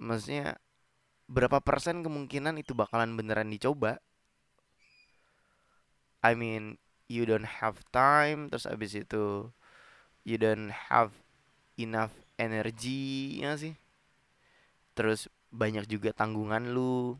Maksudnya 0.00 0.56
berapa 1.28 1.60
persen 1.60 2.00
kemungkinan 2.04 2.60
itu 2.60 2.72
bakalan 2.76 3.16
beneran 3.16 3.48
dicoba? 3.52 4.00
I 6.20 6.32
mean 6.36 6.76
you 7.08 7.24
don't 7.24 7.48
have 7.60 7.80
time 7.92 8.52
terus 8.52 8.68
abis 8.68 8.92
itu 8.96 9.48
you 10.24 10.36
don't 10.36 10.72
have 10.92 11.12
enough 11.80 12.12
energy 12.36 13.40
ya 13.40 13.56
sih. 13.56 13.76
Terus 14.92 15.28
banyak 15.48 15.88
juga 15.88 16.12
tanggungan 16.12 16.76
lu 16.76 17.16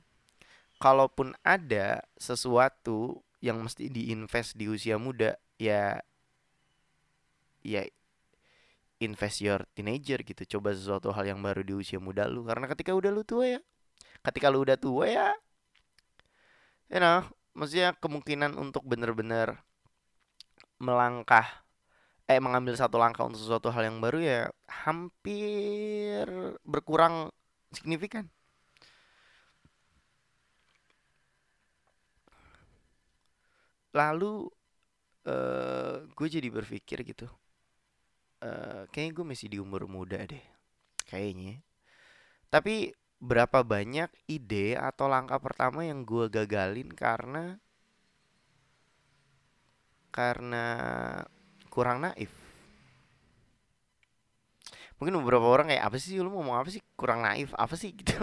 kalaupun 0.80 1.36
ada 1.44 2.02
sesuatu 2.16 3.20
yang 3.44 3.60
mesti 3.60 3.92
diinvest 3.92 4.56
di 4.56 4.66
usia 4.66 4.96
muda 4.96 5.36
ya 5.60 6.00
ya 7.60 7.84
invest 9.00 9.44
your 9.44 9.64
teenager 9.76 10.20
gitu. 10.24 10.58
Coba 10.58 10.72
sesuatu 10.72 11.12
hal 11.12 11.28
yang 11.28 11.40
baru 11.44 11.60
di 11.60 11.72
usia 11.76 12.00
muda 12.00 12.24
lu. 12.28 12.44
Karena 12.48 12.68
ketika 12.68 12.96
udah 12.96 13.12
lu 13.12 13.22
tua 13.24 13.58
ya 13.58 13.60
ketika 14.24 14.52
lu 14.52 14.64
udah 14.64 14.76
tua 14.76 15.04
ya 15.08 15.28
you 16.92 17.00
know 17.00 17.24
maksudnya 17.56 17.96
kemungkinan 17.98 18.52
untuk 18.56 18.84
bener-bener 18.84 19.56
melangkah 20.80 21.64
eh 22.28 22.38
mengambil 22.38 22.76
satu 22.78 22.96
langkah 23.00 23.26
untuk 23.26 23.40
sesuatu 23.42 23.68
hal 23.74 23.90
yang 23.90 23.98
baru 23.98 24.18
ya 24.22 24.40
hampir 24.68 26.28
berkurang 26.62 27.32
signifikan 27.74 28.28
lalu 33.90 34.46
uh, 35.26 36.06
gue 36.06 36.28
jadi 36.30 36.48
berpikir 36.48 37.02
gitu 37.02 37.26
uh, 38.44 38.86
kayaknya 38.94 39.12
gue 39.16 39.26
masih 39.26 39.46
di 39.50 39.58
umur 39.58 39.90
muda 39.90 40.22
deh 40.24 40.44
kayaknya 41.10 41.62
tapi 42.50 42.94
berapa 43.20 43.60
banyak 43.60 44.08
ide 44.32 44.80
atau 44.80 45.04
langkah 45.04 45.36
pertama 45.36 45.84
yang 45.84 46.08
gue 46.08 46.32
gagalin 46.32 46.88
karena 46.88 47.60
karena 50.10 50.66
kurang 51.70 52.02
naif? 52.02 52.32
Mungkin 54.98 55.16
beberapa 55.22 55.46
orang 55.46 55.72
kayak 55.72 55.84
apa 55.86 55.96
sih 55.96 56.18
lu 56.18 56.28
ngomong 56.32 56.60
apa 56.60 56.68
sih? 56.68 56.82
Kurang 56.98 57.22
naif 57.24 57.54
apa 57.54 57.76
sih? 57.78 57.94
Gitu. 57.98 58.18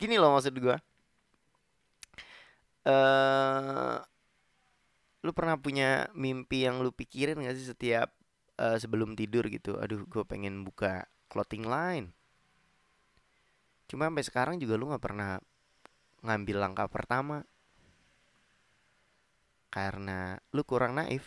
Gini 0.00 0.16
loh 0.18 0.34
maksud 0.34 0.54
gue 0.56 0.76
eh 2.84 2.92
uh, 2.92 3.96
lu 5.24 5.32
pernah 5.32 5.56
punya 5.56 6.12
mimpi 6.12 6.68
yang 6.68 6.84
lu 6.84 6.92
pikirin 6.92 7.40
gak 7.40 7.56
sih 7.56 7.72
setiap 7.72 8.12
uh, 8.60 8.76
sebelum 8.76 9.16
tidur 9.16 9.48
gitu? 9.48 9.80
Aduh 9.80 10.04
gue 10.04 10.24
pengen 10.28 10.60
buka 10.60 11.08
clothing 11.32 11.64
line. 11.64 12.12
Cuma 13.88 14.12
sampai 14.12 14.24
sekarang 14.24 14.54
juga 14.60 14.76
lu 14.76 14.92
nggak 14.92 15.00
pernah 15.00 15.40
ngambil 16.20 16.56
langkah 16.60 16.88
pertama. 16.92 17.40
Karena 19.72 20.36
lu 20.52 20.62
kurang 20.62 21.00
naif. 21.00 21.24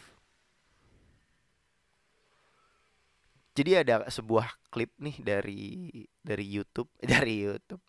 Jadi 3.57 3.73
ada 3.73 4.05
sebuah 4.05 4.69
klip 4.69 4.93
nih 5.01 5.17
dari 5.17 5.89
dari 6.21 6.45
YouTube 6.45 6.93
dari 7.17 7.41
YouTube. 7.41 7.81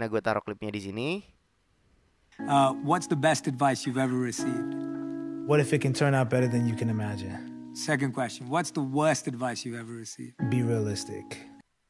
Nah 0.00 0.06
gue 0.08 0.20
taruh 0.24 0.40
klipnya 0.40 0.72
di 0.72 0.80
sini 0.80 1.08
Uh, 2.42 2.74
what's 2.82 3.06
the 3.06 3.16
best 3.16 3.46
advice 3.46 3.86
you've 3.86 3.98
ever 3.98 4.18
received? 4.18 4.74
What 5.46 5.60
if 5.62 5.70
it 5.70 5.78
can 5.78 5.94
turn 5.94 6.18
out 6.18 6.30
better 6.30 6.50
than 6.50 6.66
you 6.66 6.74
can 6.74 6.90
imagine? 6.90 7.70
Second 7.78 8.10
question 8.10 8.50
What's 8.50 8.74
the 8.74 8.82
worst 8.82 9.30
advice 9.30 9.62
you've 9.62 9.78
ever 9.78 9.94
received? 9.94 10.34
Be 10.50 10.66
realistic. 10.66 11.22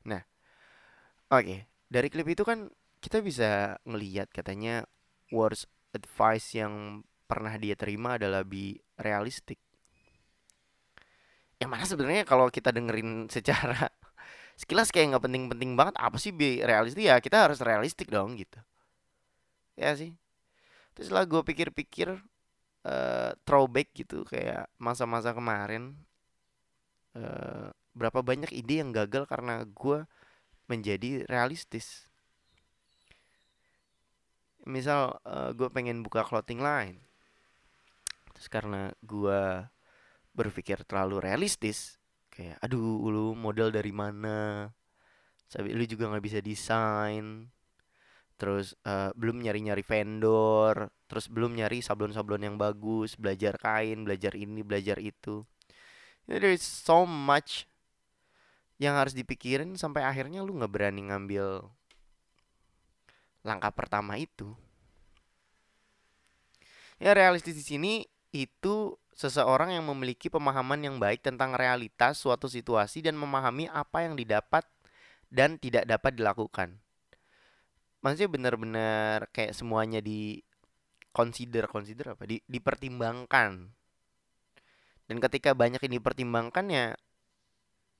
Nah, 0.04 0.20
oke. 1.32 1.44
Okay. 1.44 1.60
Dari 1.88 2.08
klip 2.12 2.28
itu 2.28 2.44
kan 2.44 2.68
kita 3.00 3.24
bisa 3.24 3.80
ngelihat 3.88 4.28
katanya 4.36 4.84
worst 5.32 5.68
advice 5.96 6.52
yang 6.52 7.04
pernah 7.24 7.56
dia 7.56 7.72
terima 7.72 8.20
adalah 8.20 8.44
be 8.44 8.84
realistic. 9.00 9.56
Yang 11.56 11.70
mana 11.72 11.84
sebenarnya 11.88 12.24
kalau 12.28 12.52
kita 12.52 12.68
dengerin 12.68 13.26
secara 13.34 13.88
sekilas 14.60 14.92
kayak 14.92 15.16
nggak 15.16 15.24
penting-penting 15.24 15.72
banget 15.72 15.96
apa 15.96 16.20
sih 16.20 16.36
be 16.36 16.60
realistik 16.68 17.08
ya 17.08 17.16
kita 17.24 17.48
harus 17.48 17.64
realistik 17.64 18.12
dong 18.12 18.36
gitu. 18.36 18.60
Ya 19.80 19.96
sih 19.96 20.12
terus 20.94 21.10
lah 21.10 21.26
gue 21.26 21.42
pikir-pikir 21.42 22.14
uh, 22.86 23.30
throwback 23.42 23.90
gitu 23.92 24.22
kayak 24.22 24.70
masa-masa 24.78 25.34
kemarin 25.34 25.98
uh, 27.18 27.74
berapa 27.94 28.20
banyak 28.20 28.50
ide 28.50 28.82
yang 28.82 28.90
gagal 28.90 29.26
karena 29.30 29.62
gue 29.64 30.06
menjadi 30.66 31.24
realistis. 31.30 32.08
Misal 34.64 35.20
uh, 35.22 35.52
gue 35.52 35.68
pengen 35.70 36.00
buka 36.00 36.24
clothing 36.24 36.58
line. 36.58 36.98
Terus 38.34 38.48
karena 38.50 38.90
gue 39.04 39.68
berpikir 40.34 40.82
terlalu 40.82 41.22
realistis 41.22 42.02
kayak 42.34 42.58
aduh 42.58 43.06
lu 43.06 43.26
model 43.38 43.70
dari 43.70 43.94
mana? 43.94 44.70
Tapi 45.46 45.70
lu 45.70 45.86
juga 45.86 46.10
nggak 46.10 46.24
bisa 46.24 46.38
desain 46.42 47.53
terus 48.34 48.74
uh, 48.82 49.14
belum 49.14 49.42
nyari-nyari 49.42 49.82
vendor, 49.86 50.90
terus 51.06 51.30
belum 51.30 51.54
nyari 51.54 51.78
sablon-sablon 51.80 52.42
yang 52.42 52.56
bagus, 52.58 53.14
belajar 53.14 53.54
kain, 53.56 54.02
belajar 54.02 54.34
ini, 54.34 54.66
belajar 54.66 54.98
itu. 54.98 55.46
There 56.26 56.50
is 56.50 56.64
so 56.64 57.06
much 57.06 57.68
yang 58.82 58.98
harus 58.98 59.14
dipikirin 59.14 59.78
sampai 59.78 60.02
akhirnya 60.02 60.42
lu 60.42 60.58
nggak 60.58 60.72
berani 60.72 61.06
ngambil 61.06 61.62
langkah 63.46 63.70
pertama 63.70 64.18
itu. 64.18 64.50
Ya 66.98 67.14
realistis 67.14 67.54
di 67.54 67.64
sini 67.64 67.94
itu 68.34 68.98
seseorang 69.14 69.70
yang 69.70 69.86
memiliki 69.86 70.26
pemahaman 70.26 70.82
yang 70.82 70.96
baik 70.98 71.22
tentang 71.22 71.54
realitas 71.54 72.18
suatu 72.18 72.50
situasi 72.50 72.98
dan 72.98 73.14
memahami 73.14 73.70
apa 73.70 74.02
yang 74.02 74.18
didapat 74.18 74.66
dan 75.30 75.54
tidak 75.58 75.86
dapat 75.86 76.18
dilakukan 76.18 76.83
maksudnya 78.04 78.28
benar-benar 78.28 79.32
kayak 79.32 79.56
semuanya 79.56 80.04
di 80.04 80.44
consider 81.16 81.64
consider 81.64 82.12
apa? 82.12 82.28
Di 82.28 82.44
dipertimbangkan. 82.44 83.72
Dan 85.08 85.16
ketika 85.24 85.56
banyak 85.56 85.80
ini 85.88 85.96
dipertimbangkan 85.96 86.64
ya 86.68 86.86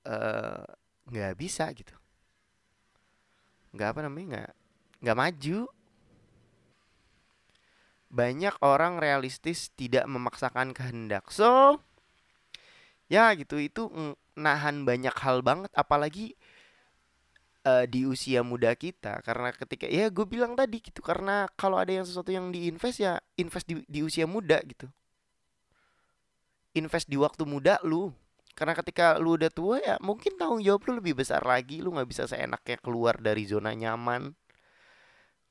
eh, 0.05 0.65
nggak 1.09 1.33
uh, 1.33 1.39
bisa 1.41 1.73
gitu. 1.73 1.97
Nggak 3.73 3.89
apa 3.97 4.01
namanya 4.05 4.27
nggak 4.29 4.53
nggak 5.01 5.19
maju. 5.25 5.61
Banyak 8.13 8.55
orang 8.61 9.01
realistis 9.01 9.73
tidak 9.73 10.05
memaksakan 10.05 10.77
kehendak. 10.77 11.33
So 11.33 11.81
ya 13.09 13.33
gitu 13.41 13.57
itu 13.57 13.89
nahan 14.37 14.85
banyak 14.85 15.17
hal 15.17 15.41
banget. 15.41 15.73
Apalagi 15.73 16.37
uh, 17.65 17.85
di 17.89 18.05
usia 18.05 18.45
muda 18.45 18.77
kita. 18.77 19.25
Karena 19.25 19.51
ketika 19.51 19.89
ya 19.89 20.13
gue 20.13 20.27
bilang 20.29 20.55
tadi 20.55 20.79
gitu 20.79 21.01
karena 21.01 21.49
kalau 21.57 21.81
ada 21.81 21.91
yang 21.91 22.07
sesuatu 22.07 22.31
yang 22.31 22.53
diinvest 22.53 23.01
ya 23.01 23.19
invest 23.41 23.67
di, 23.67 23.83
di 23.89 24.01
usia 24.05 24.29
muda 24.29 24.61
gitu. 24.63 24.87
Invest 26.77 27.09
di 27.09 27.17
waktu 27.19 27.43
muda 27.49 27.81
lu. 27.83 28.13
Karena 28.55 28.79
ketika 28.79 29.19
lu 29.19 29.35
udah 29.35 29.51
tua 29.51 29.83
ya 29.83 29.99
mungkin 29.99 30.39
tanggung 30.39 30.63
jawab 30.63 30.87
lu 30.87 30.93
lebih 31.03 31.19
besar 31.19 31.43
lagi. 31.43 31.83
Lu 31.83 31.91
nggak 31.91 32.09
bisa 32.09 32.29
seenaknya 32.29 32.79
keluar 32.79 33.19
dari 33.19 33.49
zona 33.49 33.75
nyaman. 33.75 34.31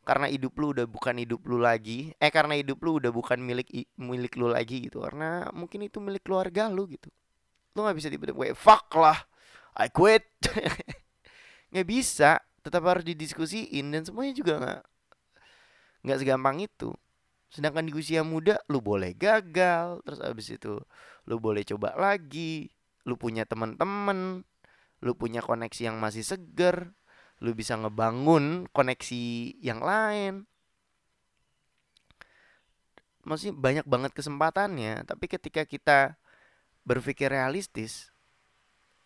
Karena 0.04 0.28
hidup 0.28 0.60
lu 0.60 0.76
udah 0.76 0.84
bukan 0.88 1.16
hidup 1.20 1.44
lu 1.48 1.60
lagi. 1.60 2.12
Eh 2.20 2.32
karena 2.32 2.60
hidup 2.60 2.80
lu 2.84 3.00
udah 3.00 3.12
bukan 3.12 3.40
milik 3.40 3.68
milik 4.00 4.36
lu 4.40 4.52
lagi 4.52 4.88
gitu. 4.88 5.04
Karena 5.04 5.48
mungkin 5.52 5.84
itu 5.84 6.00
milik 6.00 6.24
keluarga 6.28 6.68
lu 6.72 6.88
gitu. 6.92 7.12
Lu 7.76 7.84
nggak 7.84 7.98
bisa 7.98 8.08
tiba-tiba 8.12 8.54
fuck 8.54 8.88
lah 9.00 9.18
I 9.74 9.90
quit 9.90 10.30
nggak 11.74 11.88
bisa 11.90 12.38
tetap 12.62 12.86
harus 12.86 13.02
didiskusiin 13.02 13.90
dan 13.90 14.06
semuanya 14.06 14.34
juga 14.38 14.54
nggak 14.62 14.82
nggak 16.06 16.18
segampang 16.22 16.62
itu. 16.62 16.94
Sedangkan 17.50 17.90
di 17.90 17.94
usia 17.98 18.22
muda 18.22 18.62
lu 18.70 18.78
boleh 18.80 19.18
gagal 19.18 20.06
terus 20.06 20.22
abis 20.22 20.54
itu 20.54 20.78
lu 21.26 21.42
boleh 21.42 21.66
coba 21.66 21.98
lagi 21.98 22.70
lu 23.10 23.18
punya 23.18 23.44
teman-teman 23.44 24.46
lu 25.04 25.12
punya 25.18 25.44
koneksi 25.44 25.92
yang 25.92 25.98
masih 26.00 26.24
seger 26.24 26.94
lu 27.44 27.52
bisa 27.58 27.76
ngebangun 27.76 28.70
koneksi 28.70 29.58
yang 29.60 29.82
lain. 29.82 30.46
Maksudnya 33.26 33.56
banyak 33.58 33.86
banget 33.90 34.12
kesempatannya 34.14 35.10
tapi 35.10 35.26
ketika 35.26 35.66
kita 35.66 36.22
berpikir 36.86 37.34
realistis 37.34 38.13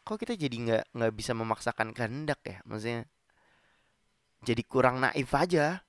kok 0.08 0.20
kita 0.24 0.34
jadi 0.40 0.56
nggak 0.56 0.84
nggak 0.96 1.14
bisa 1.14 1.32
memaksakan 1.36 1.92
kehendak 1.92 2.40
ya? 2.48 2.58
Maksudnya 2.64 3.04
jadi 4.48 4.64
kurang 4.64 5.04
naif 5.04 5.32
aja. 5.36 5.84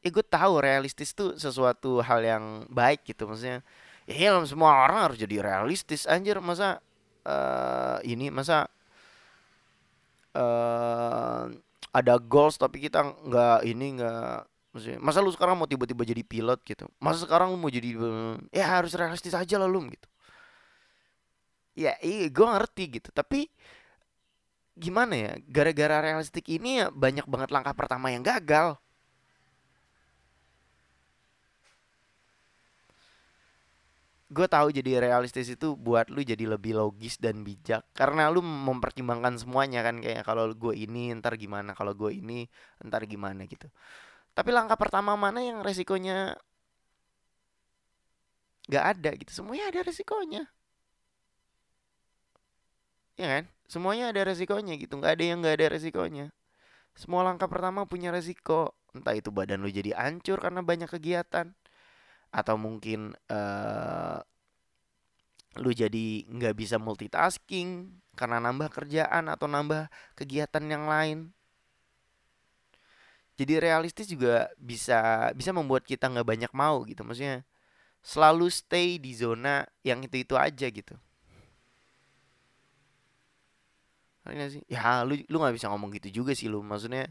Ya 0.00 0.08
gue 0.08 0.24
tahu 0.24 0.64
realistis 0.64 1.12
tuh 1.12 1.36
sesuatu 1.36 2.00
hal 2.00 2.24
yang 2.24 2.44
baik 2.72 3.04
gitu. 3.04 3.28
Maksudnya 3.28 3.60
ya 4.08 4.14
iya, 4.16 4.30
semua 4.48 4.88
orang 4.88 5.12
harus 5.12 5.18
jadi 5.20 5.44
realistis 5.44 6.08
anjir. 6.08 6.40
Masa 6.40 6.80
eh 7.28 7.98
ini 8.08 8.32
masa 8.32 8.64
eh 10.32 11.44
ada 11.90 12.14
goals 12.22 12.56
tapi 12.56 12.80
kita 12.86 13.02
nggak 13.02 13.58
ini 13.66 13.86
nggak 13.98 14.36
maksudnya 14.70 14.98
masa 15.02 15.18
lu 15.18 15.34
sekarang 15.34 15.58
mau 15.58 15.68
tiba-tiba 15.68 16.02
jadi 16.06 16.22
pilot 16.24 16.60
gitu? 16.64 16.88
Masa 17.02 17.28
sekarang 17.28 17.52
lu 17.52 17.58
mau 17.60 17.68
jadi 17.68 17.92
ya 18.54 18.64
harus 18.80 18.96
realistis 18.96 19.36
aja 19.36 19.60
lah 19.60 19.68
lu 19.68 19.84
gitu 19.90 20.08
ya 21.74 21.92
iya 22.02 22.26
gue 22.30 22.46
ngerti 22.46 22.82
gitu. 23.00 23.08
Tapi 23.14 23.48
gimana 24.84 25.14
ya 25.24 25.32
gara-gara 25.54 25.96
realistik 26.06 26.46
ini 26.56 26.80
ya 26.80 26.86
banyak 26.90 27.26
banget 27.32 27.50
langkah 27.54 27.74
pertama 27.76 28.06
yang 28.14 28.22
gagal. 28.24 28.78
Gue 34.30 34.46
tahu 34.46 34.70
jadi 34.70 35.02
realistis 35.02 35.50
itu 35.50 35.74
buat 35.74 36.06
lu 36.14 36.22
jadi 36.22 36.44
lebih 36.54 36.78
logis 36.78 37.18
dan 37.18 37.42
bijak. 37.42 37.82
Karena 37.98 38.30
lu 38.30 38.40
mempertimbangkan 38.46 39.34
semuanya 39.42 39.82
kan 39.82 39.98
kayak 39.98 40.22
kalau 40.22 40.54
gue 40.54 40.74
ini 40.84 41.10
ntar 41.18 41.34
gimana 41.34 41.74
kalau 41.74 41.92
gue 41.98 42.10
ini 42.14 42.46
ntar 42.86 43.02
gimana 43.10 43.42
gitu. 43.50 43.66
Tapi 44.36 44.50
langkah 44.56 44.78
pertama 44.82 45.12
mana 45.18 45.40
yang 45.42 45.58
resikonya 45.66 46.38
nggak 48.70 48.84
ada 48.92 49.10
gitu? 49.20 49.30
Semuanya 49.38 49.64
ada 49.70 49.80
resikonya 49.88 50.42
ya 53.20 53.28
kan 53.28 53.44
semuanya 53.68 54.08
ada 54.08 54.24
resikonya 54.24 54.80
gitu 54.80 54.96
nggak 54.96 55.12
ada 55.20 55.24
yang 55.24 55.38
nggak 55.44 55.54
ada 55.60 55.66
resikonya 55.76 56.26
semua 56.96 57.20
langkah 57.20 57.46
pertama 57.46 57.84
punya 57.84 58.08
resiko 58.08 58.72
entah 58.96 59.12
itu 59.12 59.28
badan 59.28 59.60
lu 59.60 59.68
jadi 59.68 59.92
hancur 59.94 60.40
karena 60.40 60.64
banyak 60.64 60.88
kegiatan 60.88 61.52
atau 62.32 62.56
mungkin 62.56 63.12
eh 63.28 64.18
lu 65.58 65.74
jadi 65.74 66.30
nggak 66.30 66.54
bisa 66.54 66.78
multitasking 66.78 67.90
karena 68.14 68.38
nambah 68.38 68.70
kerjaan 68.70 69.26
atau 69.26 69.50
nambah 69.50 69.90
kegiatan 70.14 70.62
yang 70.62 70.86
lain. 70.86 71.18
Jadi 73.34 73.56
realistis 73.56 74.06
juga 74.06 74.52
bisa 74.60 75.32
bisa 75.32 75.50
membuat 75.50 75.88
kita 75.88 76.06
nggak 76.06 76.28
banyak 76.28 76.52
mau 76.54 76.84
gitu. 76.86 77.02
Maksudnya 77.02 77.42
selalu 78.04 78.46
stay 78.52 79.00
di 79.00 79.16
zona 79.16 79.64
yang 79.82 80.04
itu-itu 80.04 80.36
aja 80.36 80.68
gitu. 80.68 80.94
Ngerti 84.24 84.34
nggak 84.36 84.50
sih? 84.54 84.62
Ya 84.68 85.02
lu 85.08 85.14
lu 85.32 85.36
nggak 85.40 85.54
bisa 85.56 85.68
ngomong 85.72 85.90
gitu 85.96 86.22
juga 86.22 86.32
sih 86.36 86.48
lu. 86.52 86.60
Maksudnya 86.60 87.08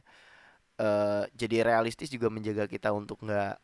eh 0.79 1.23
jadi 1.35 1.57
realistis 1.69 2.09
juga 2.11 2.27
menjaga 2.31 2.65
kita 2.69 2.89
untuk 2.95 3.19
nggak 3.25 3.59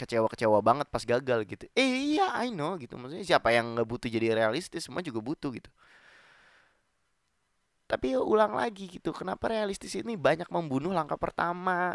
kecewa-kecewa 0.00 0.58
banget 0.60 0.86
pas 0.92 1.04
gagal 1.04 1.40
gitu. 1.48 1.64
Eh 1.76 2.16
iya 2.16 2.26
I 2.44 2.52
know 2.52 2.76
gitu. 2.80 2.94
Maksudnya 3.00 3.26
siapa 3.26 3.48
yang 3.56 3.76
nggak 3.76 3.88
butuh 3.88 4.08
jadi 4.12 4.36
realistis 4.36 4.84
semua 4.86 5.02
juga 5.04 5.20
butuh 5.24 5.50
gitu. 5.56 5.70
Tapi 7.86 8.18
ya 8.18 8.20
ulang 8.22 8.52
lagi 8.58 8.90
gitu. 8.90 9.10
Kenapa 9.14 9.46
realistis 9.46 9.94
ini 9.94 10.18
banyak 10.18 10.50
membunuh 10.50 10.90
langkah 10.90 11.18
pertama 11.18 11.94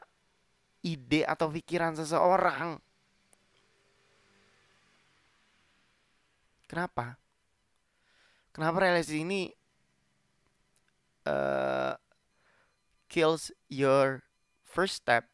ide 0.84 1.22
atau 1.28 1.48
pikiran 1.52 1.94
seseorang? 2.00 2.80
Kenapa? 6.68 7.20
Kenapa 8.56 8.78
realistis 8.84 9.20
ini 9.20 9.52
eh 11.28 11.94
kills 13.12 13.52
your 13.68 14.24
first 14.64 15.04
step. 15.04 15.28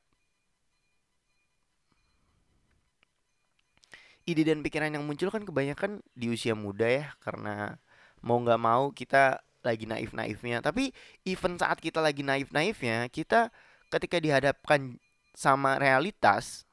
Ide 4.27 4.43
dan 4.43 4.59
pikiran 4.59 4.91
yang 4.91 5.07
muncul 5.07 5.31
kan 5.31 5.47
kebanyakan 5.47 6.03
di 6.11 6.27
usia 6.33 6.51
muda 6.51 6.83
ya 6.83 7.05
karena 7.23 7.79
mau 8.19 8.41
nggak 8.43 8.59
mau 8.59 8.91
kita 8.91 9.39
lagi 9.63 9.87
naif-naifnya. 9.87 10.59
Tapi 10.59 10.91
even 11.23 11.55
saat 11.55 11.79
kita 11.79 12.03
lagi 12.03 12.25
naif-naifnya 12.25 13.07
kita 13.07 13.53
ketika 13.87 14.19
dihadapkan 14.19 14.99
sama 15.31 15.79
realitas 15.79 16.67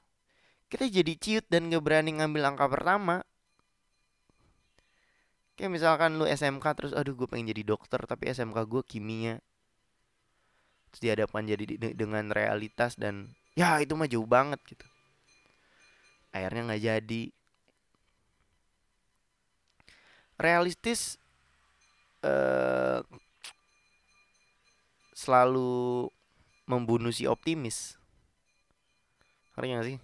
kita 0.72 0.90
jadi 0.90 1.12
ciut 1.14 1.46
dan 1.46 1.70
gak 1.70 1.84
berani 1.84 2.18
ngambil 2.18 2.50
langkah 2.50 2.66
pertama 2.66 3.22
kayak 5.56 5.70
misalkan 5.76 6.10
lu 6.18 6.24
SMK 6.26 6.66
terus 6.78 6.92
aduh 6.98 7.14
gue 7.18 7.28
pengen 7.30 7.50
jadi 7.54 7.62
dokter 7.72 8.00
tapi 8.10 8.24
SMK 8.30 8.58
gue 8.72 8.82
kimia 8.90 9.34
terus 10.90 11.00
dihadapkan 11.04 11.44
jadi 11.46 11.64
de- 11.82 11.96
dengan 11.98 12.24
realitas 12.30 12.92
dan 13.02 13.14
ya 13.58 13.68
itu 13.82 13.92
mah 13.98 14.08
jauh 14.10 14.26
banget 14.26 14.60
gitu 14.70 14.86
akhirnya 16.34 16.62
nggak 16.66 16.82
jadi 16.82 17.22
realistis 20.38 21.18
eh 22.22 23.02
selalu 25.14 26.10
membunuh 26.68 27.12
si 27.14 27.24
optimis. 27.28 27.96
Ngerti 29.54 29.68
gak 29.70 29.86
sih? 29.88 29.98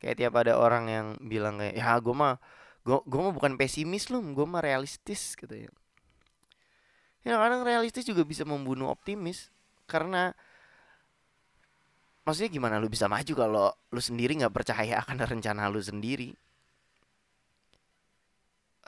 Kayak 0.00 0.16
tiap 0.20 0.34
ada 0.40 0.54
orang 0.56 0.84
yang 0.88 1.06
bilang 1.32 1.60
kayak 1.60 1.76
ya 1.76 1.92
gue 2.00 2.14
mah 2.16 2.34
gue 2.80 2.98
gue 3.04 3.20
mah 3.20 3.34
bukan 3.36 3.60
pesimis 3.60 4.08
loh, 4.08 4.24
gue 4.24 4.46
mah 4.48 4.64
realistis 4.64 5.36
gitu 5.36 5.52
ya. 5.52 5.70
Ya 7.20 7.36
kadang 7.36 7.62
realistis 7.68 8.08
juga 8.08 8.24
bisa 8.24 8.48
membunuh 8.48 8.88
optimis. 8.88 9.52
Karena 9.84 10.32
maksudnya 12.24 12.48
gimana 12.48 12.80
lu 12.80 12.88
bisa 12.88 13.10
maju 13.10 13.32
kalau 13.36 13.66
lu 13.92 14.00
sendiri 14.00 14.40
nggak 14.40 14.54
percaya 14.54 15.04
akan 15.04 15.16
rencana 15.36 15.68
lu 15.68 15.80
sendiri? 15.80 16.32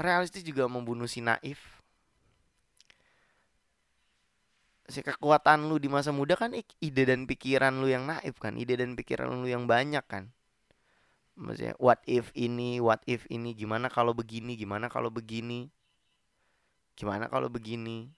Realistis 0.01 0.41
juga 0.41 0.65
membunuh 0.65 1.05
si 1.05 1.21
naif. 1.21 1.61
Si 4.89 5.01
kekuatan 5.05 5.69
lu 5.69 5.77
di 5.77 5.89
masa 5.89 6.13
muda 6.13 6.37
kan 6.37 6.53
ide 6.57 7.03
dan 7.05 7.29
pikiran 7.29 7.77
lu 7.81 7.93
yang 7.93 8.09
naif 8.09 8.41
kan? 8.41 8.57
Ide 8.57 8.81
dan 8.81 8.97
pikiran 8.97 9.29
lu 9.29 9.49
yang 9.49 9.69
banyak 9.69 10.05
kan 10.09 10.33
maksudnya 11.33 11.75
what 11.81 12.01
if 12.05 12.29
ini 12.37 12.77
what 12.79 13.01
if 13.09 13.25
ini 13.33 13.57
gimana 13.57 13.89
kalau 13.89 14.13
begini 14.13 14.53
gimana 14.57 14.93
kalau 14.93 15.09
begini 15.09 15.73
gimana 16.97 17.29
kalau 17.29 17.49
begini. 17.49 18.13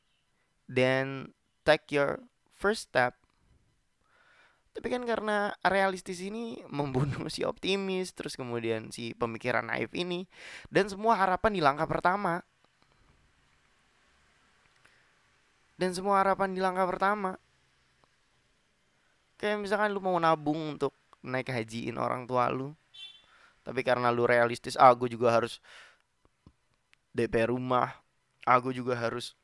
Then 0.67 1.35
take 1.63 1.93
your 1.93 2.25
first 2.51 2.91
step. 2.91 3.17
Tapi 4.75 4.91
kan 4.91 5.07
karena 5.07 5.55
realistis 5.63 6.19
ini 6.19 6.59
membunuh 6.67 7.31
si 7.31 7.47
optimis 7.47 8.11
terus 8.11 8.35
kemudian 8.35 8.91
si 8.91 9.15
pemikiran 9.15 9.71
naif 9.71 9.95
ini 9.95 10.27
dan 10.67 10.91
semua 10.91 11.15
harapan 11.15 11.53
di 11.55 11.63
langkah 11.63 11.87
pertama. 11.87 12.43
Dan 15.75 15.91
semua 15.91 16.23
harapan 16.23 16.55
di 16.55 16.63
langkah 16.63 16.87
pertama. 16.87 17.35
Kayak 19.39 19.59
misalkan 19.63 19.91
lu 19.91 19.99
mau 19.99 20.15
nabung 20.19 20.79
untuk 20.79 20.95
naik 21.25 21.51
hajiin 21.51 21.99
orang 21.99 22.29
tua 22.31 22.47
lu 22.53 22.77
tapi 23.67 23.81
karena 23.89 24.09
lu 24.13 24.25
realistis 24.29 24.77
ah 24.77 24.93
gue 24.93 25.09
juga 25.09 25.29
harus 25.37 25.59
DP 27.17 27.35
rumah 27.51 27.89
ah 28.45 28.61
juga 28.79 28.95
harus 28.99 29.35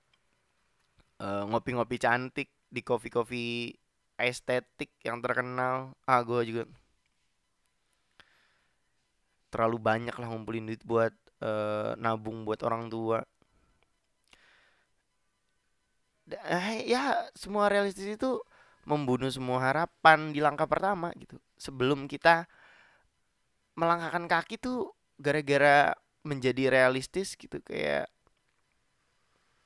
eh, 1.24 1.42
ngopi-ngopi 1.50 1.96
cantik 2.04 2.48
di 2.74 2.80
kopi-kopi 2.84 3.74
estetik 4.20 4.90
yang 5.06 5.18
terkenal 5.24 5.96
ah 6.06 6.20
gue 6.28 6.40
juga 6.50 6.62
terlalu 9.50 9.78
banyak 9.82 10.14
lah 10.14 10.26
ngumpulin 10.30 10.64
duit 10.70 10.82
buat 10.86 11.12
eh, 11.42 11.90
nabung 11.98 12.46
buat 12.46 12.60
orang 12.62 12.86
tua. 12.92 13.18
Eh, 16.30 16.86
ya 16.86 17.26
semua 17.34 17.66
realistis 17.66 18.06
itu 18.06 18.38
membunuh 18.86 19.28
semua 19.34 19.58
harapan 19.66 20.30
di 20.30 20.38
langkah 20.38 20.66
pertama 20.70 21.10
gitu. 21.18 21.36
Sebelum 21.58 22.06
kita 22.06 22.46
melangkahkan 23.80 24.28
kaki 24.28 24.60
tuh 24.60 24.92
gara-gara 25.16 25.96
menjadi 26.20 26.68
realistis 26.68 27.32
gitu 27.32 27.56
kayak 27.64 28.12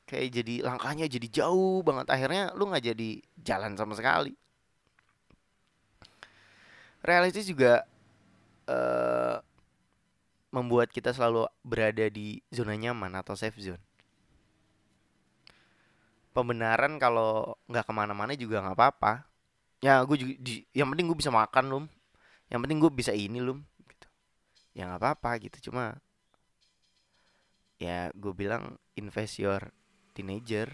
kayak 0.06 0.30
jadi 0.30 0.54
langkahnya 0.62 1.10
jadi 1.10 1.42
jauh 1.42 1.82
banget. 1.82 2.06
Akhirnya 2.14 2.54
lu 2.54 2.70
nggak 2.70 2.94
jadi 2.94 3.10
jalan 3.42 3.74
sama 3.74 3.98
sekali. 3.98 4.38
Realistis 7.02 7.50
juga 7.50 7.82
eh 8.70 9.36
membuat 10.54 10.94
kita 10.94 11.10
selalu 11.10 11.50
berada 11.66 12.06
di 12.06 12.38
zona 12.54 12.78
nyaman 12.78 13.18
atau 13.18 13.34
safe 13.34 13.58
zone. 13.58 13.82
Pembenaran 16.30 17.02
kalau 17.02 17.58
nggak 17.66 17.90
ke 17.90 17.92
mana-mana 17.92 18.32
juga 18.38 18.62
nggak 18.62 18.78
apa-apa. 18.78 19.26
Ya 19.82 19.98
gue 20.06 20.16
juga 20.16 20.32
yang 20.70 20.88
penting 20.94 21.10
gue 21.10 21.18
bisa 21.18 21.34
makan 21.34 21.64
lum. 21.66 21.84
Yang 22.46 22.60
penting 22.62 22.78
gue 22.78 22.90
bisa 22.94 23.10
ini 23.10 23.42
lum 23.42 23.66
ya 24.74 24.90
nggak 24.90 25.00
apa-apa 25.00 25.30
gitu. 25.46 25.70
Cuma 25.70 25.96
ya 27.78 28.10
gue 28.14 28.32
bilang 28.34 28.78
invest 28.98 29.42
your 29.42 29.62
teenager 30.14 30.70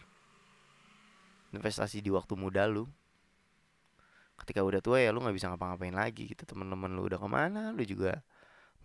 investasi 1.51 2.01
di 2.01 2.11
waktu 2.11 2.35
muda 2.39 2.67
lu. 2.67 2.87
Ketika 4.41 4.65
udah 4.65 4.81
tua 4.81 4.99
ya 5.05 5.13
lu 5.13 5.21
nggak 5.21 5.37
bisa 5.37 5.53
ngapa-ngapain 5.53 5.95
lagi 5.95 6.33
gitu. 6.33 6.43
Temen-temen 6.49 6.91
lu 6.97 7.07
udah 7.07 7.19
ke 7.21 7.29
mana 7.29 7.63
lu 7.77 7.83
juga 7.85 8.25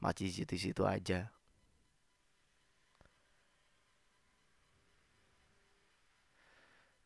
masih 0.04 0.30
situ-situ 0.34 0.84
aja. 0.84 1.32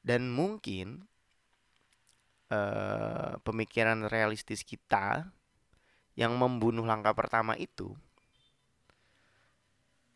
Dan 0.02 0.34
mungkin 0.34 1.06
eh, 2.50 3.34
pemikiran 3.46 4.10
realistis 4.10 4.66
kita 4.66 5.30
yang 6.20 6.36
membunuh 6.36 6.84
langkah 6.84 7.16
pertama 7.16 7.56
itu 7.56 7.96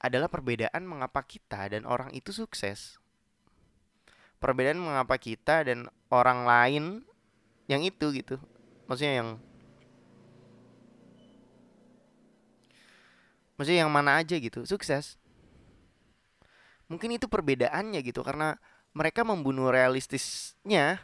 adalah 0.04 0.28
perbedaan 0.28 0.84
mengapa 0.84 1.24
kita 1.24 1.72
dan 1.72 1.88
orang 1.88 2.12
itu 2.12 2.36
sukses. 2.36 3.00
Perbedaan 4.44 4.84
mengapa 4.84 5.16
kita 5.16 5.64
dan 5.64 5.88
orang 6.12 6.44
lain 6.44 6.84
yang 7.72 7.80
itu 7.88 8.12
gitu. 8.12 8.36
Maksudnya 8.92 9.24
yang 9.24 9.30
Maksudnya 13.54 13.86
yang 13.88 13.94
mana 13.94 14.20
aja 14.20 14.36
gitu, 14.36 14.66
sukses. 14.68 15.16
Mungkin 16.92 17.16
itu 17.16 17.30
perbedaannya 17.32 18.02
gitu 18.04 18.26
karena 18.26 18.60
mereka 18.92 19.24
membunuh 19.24 19.72
realistisnya. 19.72 21.00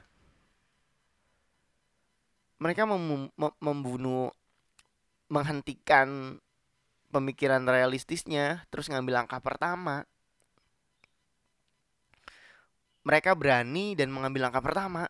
Mereka 2.59 2.83
mem 2.83 3.31
mem- 3.37 3.57
membunuh 3.63 4.33
menghentikan 5.29 6.41
pemikiran 7.13 7.61
realistisnya 7.65 8.65
terus 8.73 8.89
ngambil 8.89 9.25
langkah 9.25 9.41
pertama. 9.41 10.05
Mereka 13.05 13.33
berani 13.37 13.97
dan 13.97 14.13
mengambil 14.13 14.49
langkah 14.49 14.61
pertama. 14.61 15.09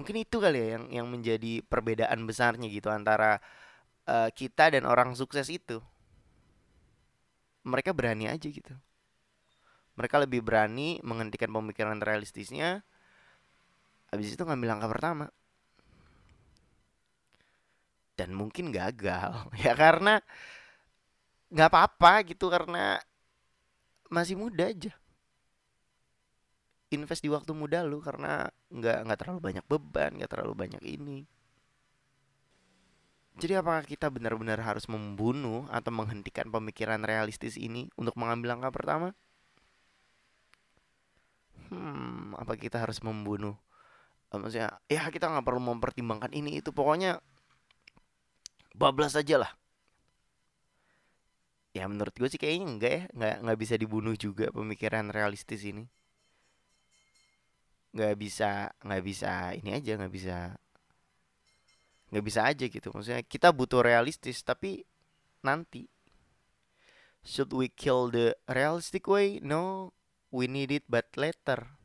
Mungkin 0.00 0.16
itu 0.24 0.40
kali 0.40 0.56
ya 0.56 0.68
yang 0.80 0.84
yang 0.88 1.06
menjadi 1.10 1.60
perbedaan 1.68 2.24
besarnya 2.24 2.66
gitu 2.72 2.88
antara 2.88 3.38
eh, 4.08 4.30
kita 4.32 4.72
dan 4.72 4.88
orang 4.88 5.12
sukses 5.14 5.46
itu. 5.52 5.78
Mereka 7.66 7.92
berani 7.92 8.26
aja 8.26 8.48
gitu. 8.48 8.72
Mereka 10.00 10.16
lebih 10.24 10.40
berani 10.40 10.96
menghentikan 11.04 11.52
pemikiran 11.52 12.00
realistisnya. 12.00 12.80
Habis 14.08 14.34
itu 14.34 14.42
ngambil 14.42 14.74
langkah 14.74 14.90
pertama 14.90 15.28
dan 18.20 18.36
mungkin 18.36 18.68
gagal 18.68 19.48
ya 19.64 19.72
karena 19.72 20.20
nggak 21.48 21.68
apa-apa 21.72 22.28
gitu 22.28 22.52
karena 22.52 23.00
masih 24.12 24.36
muda 24.36 24.68
aja. 24.68 24.92
Invest 26.92 27.22
di 27.22 27.30
waktu 27.32 27.56
muda 27.56 27.80
lu 27.86 28.02
karena 28.04 28.50
nggak 28.68 28.98
nggak 29.08 29.18
terlalu 29.18 29.40
banyak 29.40 29.64
beban 29.64 30.10
nggak 30.20 30.30
terlalu 30.30 30.54
banyak 30.58 30.82
ini. 30.84 31.24
Jadi 33.40 33.56
apakah 33.56 33.88
kita 33.88 34.12
benar-benar 34.12 34.60
harus 34.60 34.84
membunuh 34.84 35.64
atau 35.72 35.88
menghentikan 35.94 36.52
pemikiran 36.52 37.00
realistis 37.00 37.56
ini 37.56 37.88
untuk 37.96 38.12
mengambil 38.20 38.52
langkah 38.52 38.74
pertama? 38.74 39.16
Hmm 41.70 42.36
apa 42.36 42.58
kita 42.58 42.82
harus 42.82 43.00
membunuh? 43.00 43.56
Eh, 44.30 44.38
maksudnya 44.38 44.78
ya 44.86 45.06
kita 45.10 45.30
nggak 45.30 45.46
perlu 45.46 45.62
mempertimbangkan 45.62 46.30
ini 46.34 46.62
itu 46.62 46.70
pokoknya 46.70 47.22
bablas 48.74 49.14
aja 49.16 49.42
lah. 49.42 49.52
Ya 51.70 51.86
menurut 51.86 52.10
gue 52.18 52.26
sih 52.26 52.40
kayaknya 52.40 52.66
enggak 52.66 52.92
ya. 52.92 53.02
Nggak 53.14 53.36
nggak 53.46 53.58
bisa 53.58 53.74
dibunuh 53.78 54.14
juga 54.18 54.50
pemikiran 54.50 55.10
realistis 55.14 55.62
ini. 55.62 55.86
Nggak 57.94 58.14
bisa 58.18 58.70
nggak 58.82 59.02
bisa 59.02 59.30
ini 59.54 59.70
aja 59.74 59.92
nggak 59.98 60.12
bisa 60.14 60.36
nggak 62.10 62.24
bisa 62.26 62.40
aja 62.46 62.64
gitu. 62.66 62.88
Maksudnya 62.90 63.22
kita 63.22 63.54
butuh 63.54 63.82
realistis 63.86 64.42
tapi 64.42 64.82
nanti. 65.46 65.86
Should 67.20 67.52
we 67.52 67.68
kill 67.68 68.08
the 68.08 68.32
realistic 68.48 69.06
way? 69.06 69.38
No 69.44 69.92
we 70.32 70.46
need 70.46 70.70
it 70.74 70.86
but 70.88 71.10
later 71.14 71.79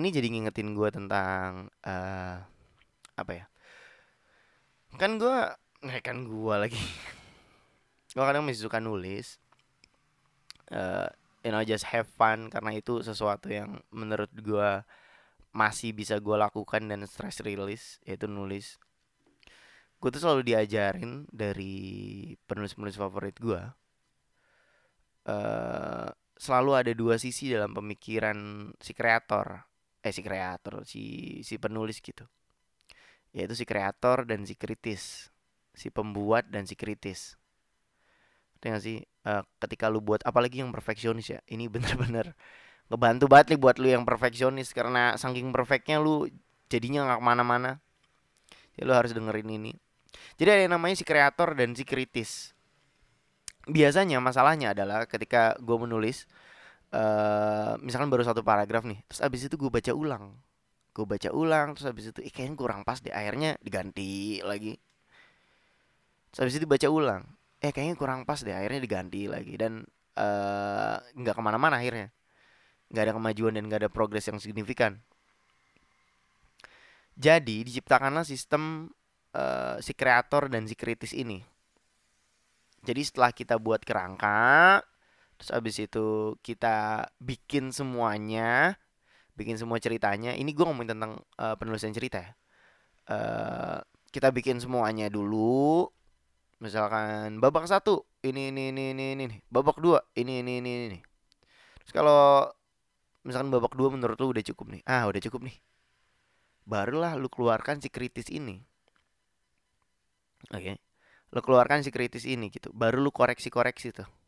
ini 0.00 0.08
jadi 0.10 0.28
ngingetin 0.32 0.72
gue 0.72 0.88
tentang 0.88 1.68
eh 1.84 2.36
apa 3.20 3.32
ya? 3.36 3.46
Kan 4.96 5.20
gue 5.20 5.36
eh, 5.86 6.00
kan 6.00 6.24
gue 6.24 6.54
lagi. 6.56 6.80
Gue 8.10 8.26
kadang 8.26 8.42
masih 8.42 8.66
suka 8.66 8.82
nulis 8.82 9.38
eh 10.70 11.06
you 11.46 11.50
know 11.54 11.62
just 11.62 11.86
have 11.86 12.10
fun 12.18 12.50
karena 12.50 12.74
itu 12.74 13.06
sesuatu 13.06 13.46
yang 13.46 13.78
menurut 13.94 14.30
gue 14.34 14.82
masih 15.54 15.94
bisa 15.94 16.18
gue 16.18 16.34
lakukan 16.34 16.90
dan 16.90 17.06
stress 17.06 17.38
release 17.46 18.02
yaitu 18.02 18.26
nulis. 18.26 18.82
Gue 20.02 20.10
tuh 20.10 20.22
selalu 20.22 20.42
diajarin 20.42 21.28
dari 21.30 22.34
penulis-penulis 22.50 22.98
favorit 22.98 23.36
gue 23.38 23.62
eh 25.30 26.10
selalu 26.40 26.70
ada 26.72 26.92
dua 26.96 27.20
sisi 27.20 27.52
dalam 27.52 27.76
pemikiran 27.76 28.72
si 28.80 28.96
kreator 28.96 29.69
eh 30.00 30.12
si 30.16 30.24
kreator 30.24 30.84
si 30.88 31.02
si 31.44 31.60
penulis 31.60 32.00
gitu. 32.00 32.24
Yaitu 33.30 33.54
si 33.54 33.64
kreator 33.68 34.26
dan 34.26 34.42
si 34.48 34.56
kritis. 34.56 35.28
Si 35.76 35.88
pembuat 35.92 36.50
dan 36.50 36.66
si 36.66 36.74
kritis. 36.74 37.38
Ngerti 38.58 38.66
gak 38.68 38.82
sih? 38.82 38.98
Eh, 39.04 39.42
ketika 39.62 39.86
lu 39.92 40.02
buat 40.02 40.24
apalagi 40.26 40.64
yang 40.64 40.72
perfeksionis 40.74 41.30
ya. 41.30 41.40
Ini 41.46 41.70
bener-bener 41.74 42.34
ngebantu 42.90 43.30
banget 43.30 43.54
nih 43.54 43.60
buat 43.60 43.76
lu 43.78 43.88
yang 43.92 44.04
perfeksionis. 44.08 44.72
Karena 44.74 45.14
saking 45.14 45.52
perfectnya 45.54 46.02
lu 46.02 46.26
jadinya 46.72 47.06
nggak 47.06 47.20
ke 47.20 47.24
mana-mana. 47.24 47.70
Ya 48.74 48.82
lu 48.88 48.96
harus 48.96 49.12
dengerin 49.14 49.46
ini. 49.46 49.72
Jadi 50.40 50.48
ada 50.50 50.62
yang 50.66 50.74
namanya 50.74 50.96
si 50.98 51.04
kreator 51.06 51.54
dan 51.54 51.76
si 51.76 51.86
kritis. 51.86 52.56
Biasanya 53.68 54.18
masalahnya 54.18 54.72
adalah 54.72 55.04
ketika 55.04 55.54
gue 55.60 55.76
menulis 55.76 56.24
eh 56.90 57.72
misalkan 57.82 58.10
baru 58.10 58.26
satu 58.26 58.42
paragraf 58.42 58.82
nih 58.82 58.98
terus 59.06 59.20
abis 59.22 59.46
itu 59.46 59.54
gue 59.54 59.70
baca 59.70 59.92
ulang. 59.94 60.34
Gue 60.90 61.06
baca 61.06 61.30
ulang 61.30 61.78
terus 61.78 61.86
abis 61.86 62.10
itu 62.10 62.20
ih 62.26 62.32
kayaknya 62.34 62.56
kurang 62.58 62.80
pas 62.82 62.98
deh 62.98 63.14
akhirnya 63.14 63.54
diganti 63.62 64.42
lagi. 64.42 64.74
Terus 66.34 66.40
abis 66.46 66.54
itu 66.62 66.66
baca 66.66 66.88
ulang 66.90 67.22
eh 67.60 67.70
kayaknya 67.74 67.96
kurang 68.00 68.20
pas 68.26 68.40
deh 68.42 68.54
akhirnya 68.54 68.80
diganti 68.82 69.30
lagi. 69.30 69.54
Dan 69.54 69.86
eh 70.18 70.96
nggak 70.98 71.34
ke 71.38 71.42
mana-mana 71.42 71.78
akhirnya. 71.78 72.10
Nggak 72.90 73.02
ada 73.06 73.14
kemajuan 73.14 73.52
dan 73.54 73.62
nggak 73.70 73.80
ada 73.86 73.90
progres 73.92 74.26
yang 74.26 74.42
signifikan. 74.42 74.98
Jadi 77.14 77.68
diciptakanlah 77.68 78.24
sistem 78.26 78.90
eh, 79.36 79.76
si 79.84 79.92
kreator 79.94 80.50
dan 80.50 80.66
si 80.66 80.74
kritis 80.74 81.14
ini. 81.14 81.38
Jadi 82.80 83.02
setelah 83.04 83.30
kita 83.30 83.60
buat 83.60 83.84
kerangka 83.84 84.80
terus 85.40 85.56
abis 85.56 85.88
itu 85.88 86.36
kita 86.44 87.08
bikin 87.16 87.72
semuanya 87.72 88.76
bikin 89.32 89.56
semua 89.56 89.80
ceritanya. 89.80 90.36
Ini 90.36 90.52
gue 90.52 90.64
ngomongin 90.68 90.92
tentang 90.92 91.16
eh, 91.40 91.56
penulisan 91.56 91.96
cerita 91.96 92.20
ya. 92.20 92.32
Eh, 93.08 93.78
kita 94.12 94.28
bikin 94.28 94.60
semuanya 94.60 95.08
dulu. 95.08 95.88
Misalkan 96.60 97.40
babak 97.40 97.64
satu 97.64 98.04
ini 98.20 98.52
ini 98.52 98.68
ini 98.68 98.92
ini 98.92 99.04
ini 99.16 99.36
babak 99.48 99.80
dua 99.80 100.04
ini 100.12 100.44
ini 100.44 100.60
ini 100.60 100.70
ini 100.92 100.98
terus 101.80 101.96
kalau 101.96 102.44
misalkan 103.24 103.48
babak 103.48 103.72
dua 103.72 103.88
menurut 103.88 104.20
lu 104.20 104.36
udah 104.36 104.44
cukup 104.44 104.76
nih? 104.76 104.84
Ah 104.84 105.08
udah 105.08 105.24
cukup 105.24 105.48
nih. 105.48 105.56
Barulah 106.68 107.16
lu 107.16 107.32
keluarkan 107.32 107.80
si 107.80 107.88
kritis 107.88 108.28
ini. 108.28 108.60
Oke? 110.52 110.76
Lu 111.32 111.40
keluarkan 111.40 111.80
si 111.80 111.88
kritis 111.88 112.28
ini 112.28 112.52
gitu. 112.52 112.68
Baru 112.76 113.00
lu 113.00 113.08
koreksi 113.08 113.48
koreksi 113.48 113.96
tuh 113.96 114.19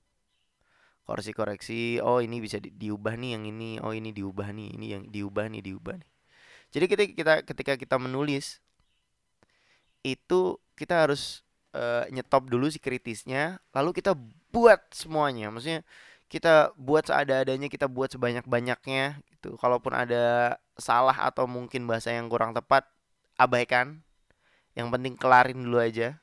koreksi 1.02 1.32
koreksi 1.34 1.80
oh 1.98 2.22
ini 2.22 2.38
bisa 2.38 2.62
di- 2.62 2.72
diubah 2.72 3.18
nih 3.18 3.30
yang 3.34 3.44
ini 3.50 3.70
oh 3.82 3.92
ini 3.92 4.14
diubah 4.14 4.48
nih 4.54 4.68
ini 4.78 4.86
yang 4.94 5.02
diubah 5.10 5.46
nih 5.50 5.62
diubah 5.62 5.94
nih. 5.98 6.10
Jadi 6.72 6.84
ketika 6.88 7.12
kita 7.12 7.34
ketika 7.44 7.72
kita 7.76 7.96
menulis 8.00 8.62
itu 10.02 10.58
kita 10.74 11.06
harus 11.06 11.46
eh, 11.74 12.08
nyetop 12.10 12.48
dulu 12.48 12.66
si 12.70 12.78
kritisnya 12.82 13.60
lalu 13.74 13.94
kita 13.98 14.14
buat 14.54 14.80
semuanya. 14.94 15.50
Maksudnya 15.52 15.82
kita 16.32 16.72
buat 16.80 17.04
seada-adanya 17.04 17.68
kita 17.68 17.86
buat 17.90 18.08
sebanyak-banyaknya 18.14 19.20
gitu. 19.28 19.60
Kalaupun 19.60 19.92
ada 19.92 20.56
salah 20.80 21.28
atau 21.28 21.44
mungkin 21.44 21.84
bahasa 21.84 22.08
yang 22.14 22.32
kurang 22.32 22.56
tepat 22.56 22.88
abaikan. 23.36 24.00
Yang 24.72 24.88
penting 24.96 25.14
kelarin 25.20 25.60
dulu 25.60 25.76
aja. 25.76 26.16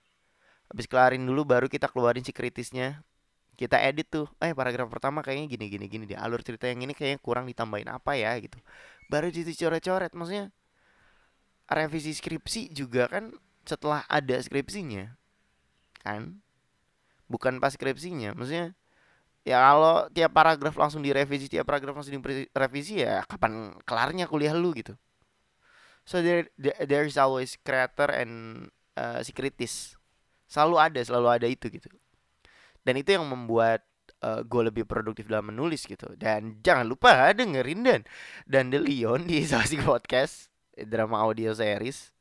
Habis 0.70 0.90
kelarin 0.90 1.22
dulu 1.26 1.46
baru 1.46 1.70
kita 1.70 1.86
keluarin 1.90 2.26
si 2.26 2.34
kritisnya 2.34 3.06
kita 3.60 3.76
edit 3.84 4.08
tuh 4.08 4.24
eh 4.40 4.56
paragraf 4.56 4.88
pertama 4.88 5.20
kayaknya 5.20 5.52
gini 5.52 5.66
gini 5.68 5.86
gini 5.92 6.06
di 6.08 6.16
alur 6.16 6.40
cerita 6.40 6.72
yang 6.72 6.80
ini 6.80 6.96
kayaknya 6.96 7.20
kurang 7.20 7.44
ditambahin 7.44 7.92
apa 7.92 8.16
ya 8.16 8.32
gitu. 8.40 8.56
Baru 9.12 9.28
dicoret-coret 9.28 10.16
maksudnya 10.16 10.48
revisi 11.68 12.16
skripsi 12.16 12.72
juga 12.72 13.12
kan 13.12 13.36
setelah 13.68 14.08
ada 14.08 14.40
skripsinya 14.40 15.12
kan? 16.08 16.40
Bukan 17.28 17.60
pas 17.60 17.76
skripsinya 17.76 18.32
maksudnya 18.32 18.72
ya 19.44 19.60
kalau 19.60 20.08
tiap 20.16 20.32
paragraf 20.32 20.80
langsung 20.80 21.04
direvisi 21.04 21.52
tiap 21.52 21.68
paragraf 21.68 22.00
langsung 22.00 22.16
direvisi 22.16 23.04
ya 23.04 23.28
kapan 23.28 23.76
kelarnya 23.84 24.24
kuliah 24.32 24.56
lu 24.56 24.72
gitu. 24.72 24.96
So 26.08 26.24
there 26.24 26.48
there, 26.56 27.04
is 27.04 27.20
always 27.20 27.60
creator 27.60 28.08
and 28.08 28.66
uh, 28.96 29.20
si 29.20 29.36
kritis 29.36 30.00
selalu 30.48 30.80
ada 30.80 31.00
selalu 31.04 31.28
ada 31.28 31.48
itu 31.52 31.68
gitu 31.68 31.92
dan 32.84 32.94
itu 33.00 33.16
yang 33.16 33.26
membuat 33.28 33.84
uh, 34.24 34.42
gue 34.44 34.62
lebih 34.72 34.84
produktif 34.88 35.28
dalam 35.28 35.52
menulis 35.52 35.86
gitu. 35.86 36.12
Dan 36.16 36.60
jangan 36.64 36.86
lupa 36.88 37.32
dengerin 37.32 37.82
dan. 37.84 38.02
Dan 38.48 38.72
The 38.74 38.80
Leon 38.82 39.28
di 39.30 39.44
Sasi 39.46 39.80
Podcast 39.80 40.50
drama 40.76 41.24
audio 41.24 41.52
series. 41.56 42.12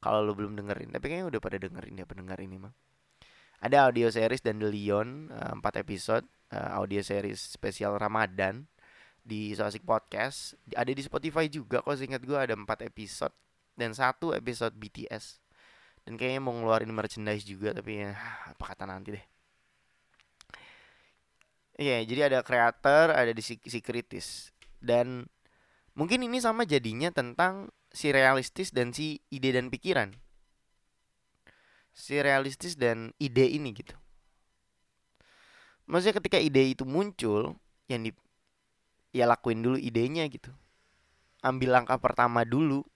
Kalau 0.00 0.22
lu 0.22 0.36
belum 0.36 0.54
dengerin 0.54 0.92
tapi 0.92 1.10
kayaknya 1.10 1.26
udah 1.32 1.40
pada 1.40 1.56
dengerin 1.58 1.98
ya 1.98 2.06
pendengar 2.06 2.38
ini 2.38 2.60
mah 2.60 2.70
ada 3.64 3.88
audio 3.88 4.12
series 4.12 4.44
dan 4.44 4.60
The 4.60 4.68
Leon 4.68 5.32
uh, 5.32 5.56
4 5.58 5.82
episode 5.82 6.24
uh, 6.52 6.76
audio 6.76 7.00
series 7.00 7.40
spesial 7.40 7.96
Ramadan 7.96 8.68
di 9.26 9.50
Soasik 9.56 9.82
Podcast. 9.82 10.54
Ada 10.76 10.92
di 10.92 11.02
Spotify 11.02 11.50
juga 11.50 11.82
kok 11.82 11.96
seingat 11.96 12.22
gue 12.22 12.36
ada 12.36 12.54
4 12.54 12.62
episode 12.86 13.34
dan 13.74 13.96
satu 13.96 14.36
episode 14.36 14.76
BTS 14.76 15.40
dan 16.06 16.14
kayaknya 16.14 16.40
mau 16.40 16.54
ngeluarin 16.54 16.92
merchandise 16.94 17.42
juga 17.42 17.74
tapi 17.74 18.06
ya 18.06 18.14
apa 18.46 18.64
kata 18.72 18.86
nanti 18.86 19.18
deh 19.18 19.24
Iya, 21.76 22.00
yeah, 22.00 22.08
jadi 22.08 22.20
ada 22.32 22.38
kreator, 22.40 23.12
ada 23.12 23.36
di 23.36 23.44
si, 23.44 23.60
kritis. 23.60 24.48
Dan 24.80 25.28
mungkin 25.92 26.24
ini 26.24 26.40
sama 26.40 26.64
jadinya 26.64 27.12
tentang 27.12 27.68
si 27.92 28.08
realistis 28.16 28.72
dan 28.72 28.96
si 28.96 29.20
ide 29.28 29.52
dan 29.52 29.68
pikiran. 29.68 30.16
Si 31.92 32.16
realistis 32.16 32.80
dan 32.80 33.12
ide 33.20 33.44
ini 33.44 33.76
gitu. 33.76 33.92
Maksudnya 35.84 36.16
ketika 36.16 36.40
ide 36.40 36.64
itu 36.64 36.88
muncul, 36.88 37.60
yang 37.92 38.08
di 38.08 38.10
ya 39.12 39.28
lakuin 39.28 39.60
dulu 39.60 39.76
idenya 39.76 40.24
gitu. 40.32 40.56
Ambil 41.44 41.76
langkah 41.76 42.00
pertama 42.00 42.48
dulu. 42.48 42.88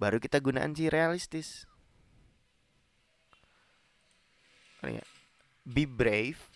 Baru 0.00 0.16
kita 0.24 0.40
gunakan 0.40 0.72
si 0.72 0.88
realistis. 0.88 1.68
Be 5.68 5.84
brave 5.84 6.47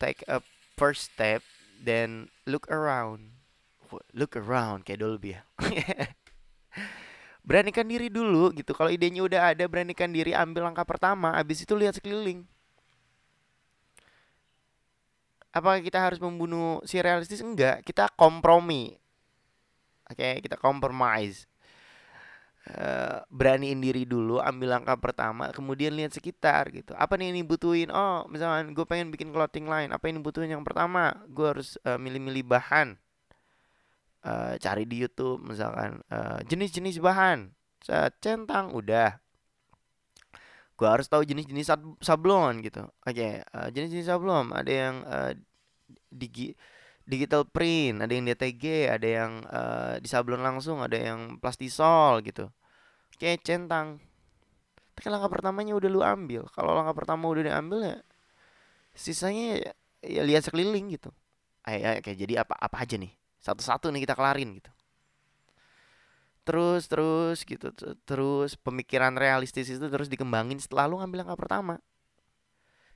take 0.00 0.24
a 0.24 0.40
first 0.80 1.12
step 1.12 1.44
then 1.84 2.32
look 2.48 2.64
around. 2.72 3.36
Look 4.16 4.38
around 4.38 4.88
kayak 4.88 5.04
Dolby 5.04 5.36
ya. 5.36 5.42
Beranikan 7.48 7.84
diri 7.84 8.08
dulu 8.08 8.54
gitu. 8.54 8.72
Kalau 8.72 8.88
idenya 8.88 9.20
udah 9.26 9.52
ada 9.52 9.64
beranikan 9.66 10.08
diri 10.08 10.32
ambil 10.32 10.70
langkah 10.70 10.86
pertama 10.86 11.34
abis 11.36 11.66
itu 11.66 11.74
lihat 11.76 11.98
sekeliling. 11.98 12.46
Apakah 15.50 15.82
kita 15.82 15.98
harus 15.98 16.22
membunuh 16.22 16.78
si 16.86 17.02
realistis? 17.02 17.42
Enggak. 17.42 17.82
Kita 17.82 18.06
kompromi. 18.14 18.94
Oke 20.06 20.22
okay, 20.22 20.34
kita 20.38 20.54
compromise 20.54 21.49
Uh, 22.70 23.18
beraniin 23.34 23.82
diri 23.82 24.06
dulu 24.06 24.38
ambil 24.38 24.78
langkah 24.78 24.94
pertama 24.94 25.50
kemudian 25.50 25.90
lihat 25.90 26.14
sekitar 26.14 26.70
gitu. 26.70 26.94
Apa 26.94 27.18
nih 27.18 27.34
ini 27.34 27.42
butuhin 27.42 27.90
oh 27.90 28.22
misalkan 28.30 28.70
gue 28.70 28.86
pengen 28.86 29.10
bikin 29.10 29.34
clothing 29.34 29.66
line 29.66 29.90
apa 29.90 30.06
ini 30.06 30.22
butuhin 30.22 30.54
yang 30.54 30.62
pertama 30.62 31.18
gue 31.26 31.46
harus 31.50 31.74
uh, 31.82 31.98
milih-milih 31.98 32.46
bahan. 32.46 32.94
Uh, 34.20 34.54
cari 34.60 34.84
di 34.84 35.00
YouTube 35.00 35.40
misalkan 35.40 36.04
jenis-jenis 36.46 37.00
uh, 37.00 37.10
bahan 37.10 37.38
centang 38.20 38.70
udah. 38.70 39.18
Gue 40.78 40.88
harus 40.88 41.08
tahu 41.10 41.26
jenis-jenis 41.26 41.74
sablon 42.00 42.62
gitu. 42.62 42.86
Oke 43.02 43.18
okay, 43.18 43.32
uh, 43.50 43.68
jenis-jenis 43.72 44.06
sablon. 44.06 44.54
Ada 44.54 44.72
yang 44.72 44.96
uh, 45.04 45.32
digi 46.12 46.54
digital 47.10 47.42
print, 47.42 48.06
ada 48.06 48.12
yang 48.14 48.24
DTG, 48.30 48.86
ada 48.86 49.08
yang 49.08 49.32
uh, 49.50 49.98
di 49.98 50.06
sablon 50.06 50.46
langsung, 50.46 50.78
ada 50.78 50.94
yang 50.94 51.42
plastisol 51.42 52.22
gitu. 52.22 52.46
Kayak 53.20 53.44
centang. 53.44 54.00
Tapi 54.96 55.06
langkah 55.12 55.28
pertamanya 55.28 55.76
udah 55.76 55.88
lu 55.92 56.00
ambil. 56.00 56.48
Kalau 56.50 56.72
langkah 56.72 56.96
pertama 56.96 57.28
udah 57.28 57.44
diambil 57.44 57.80
ya 57.84 57.98
sisanya 58.90 59.62
ya, 59.62 59.72
ya 60.02 60.22
lihat 60.26 60.42
sekeliling 60.48 60.96
gitu. 60.98 61.14
Ayo, 61.68 62.00
kayak 62.00 62.18
jadi 62.18 62.34
apa 62.42 62.56
apa 62.56 62.76
aja 62.82 62.96
nih. 62.96 63.12
Satu-satu 63.44 63.92
nih 63.92 64.08
kita 64.08 64.16
kelarin 64.16 64.56
gitu. 64.56 64.72
Terus 66.42 66.88
terus 66.88 67.38
gitu 67.44 67.70
terus 68.08 68.56
pemikiran 68.58 69.14
realistis 69.14 69.70
itu 69.70 69.86
terus 69.86 70.08
dikembangin 70.10 70.58
setelah 70.58 70.88
lu 70.88 70.98
ngambil 70.98 71.22
langkah 71.22 71.38
pertama. 71.38 71.78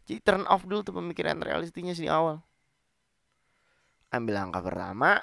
Jadi 0.09 0.19
turn 0.25 0.43
off 0.49 0.67
dulu 0.67 0.83
tuh 0.83 0.97
pemikiran 0.97 1.39
realistisnya 1.39 1.95
di 1.95 2.09
awal 2.11 2.43
ambil 4.15 4.35
langkah 4.39 4.63
pertama 4.63 5.19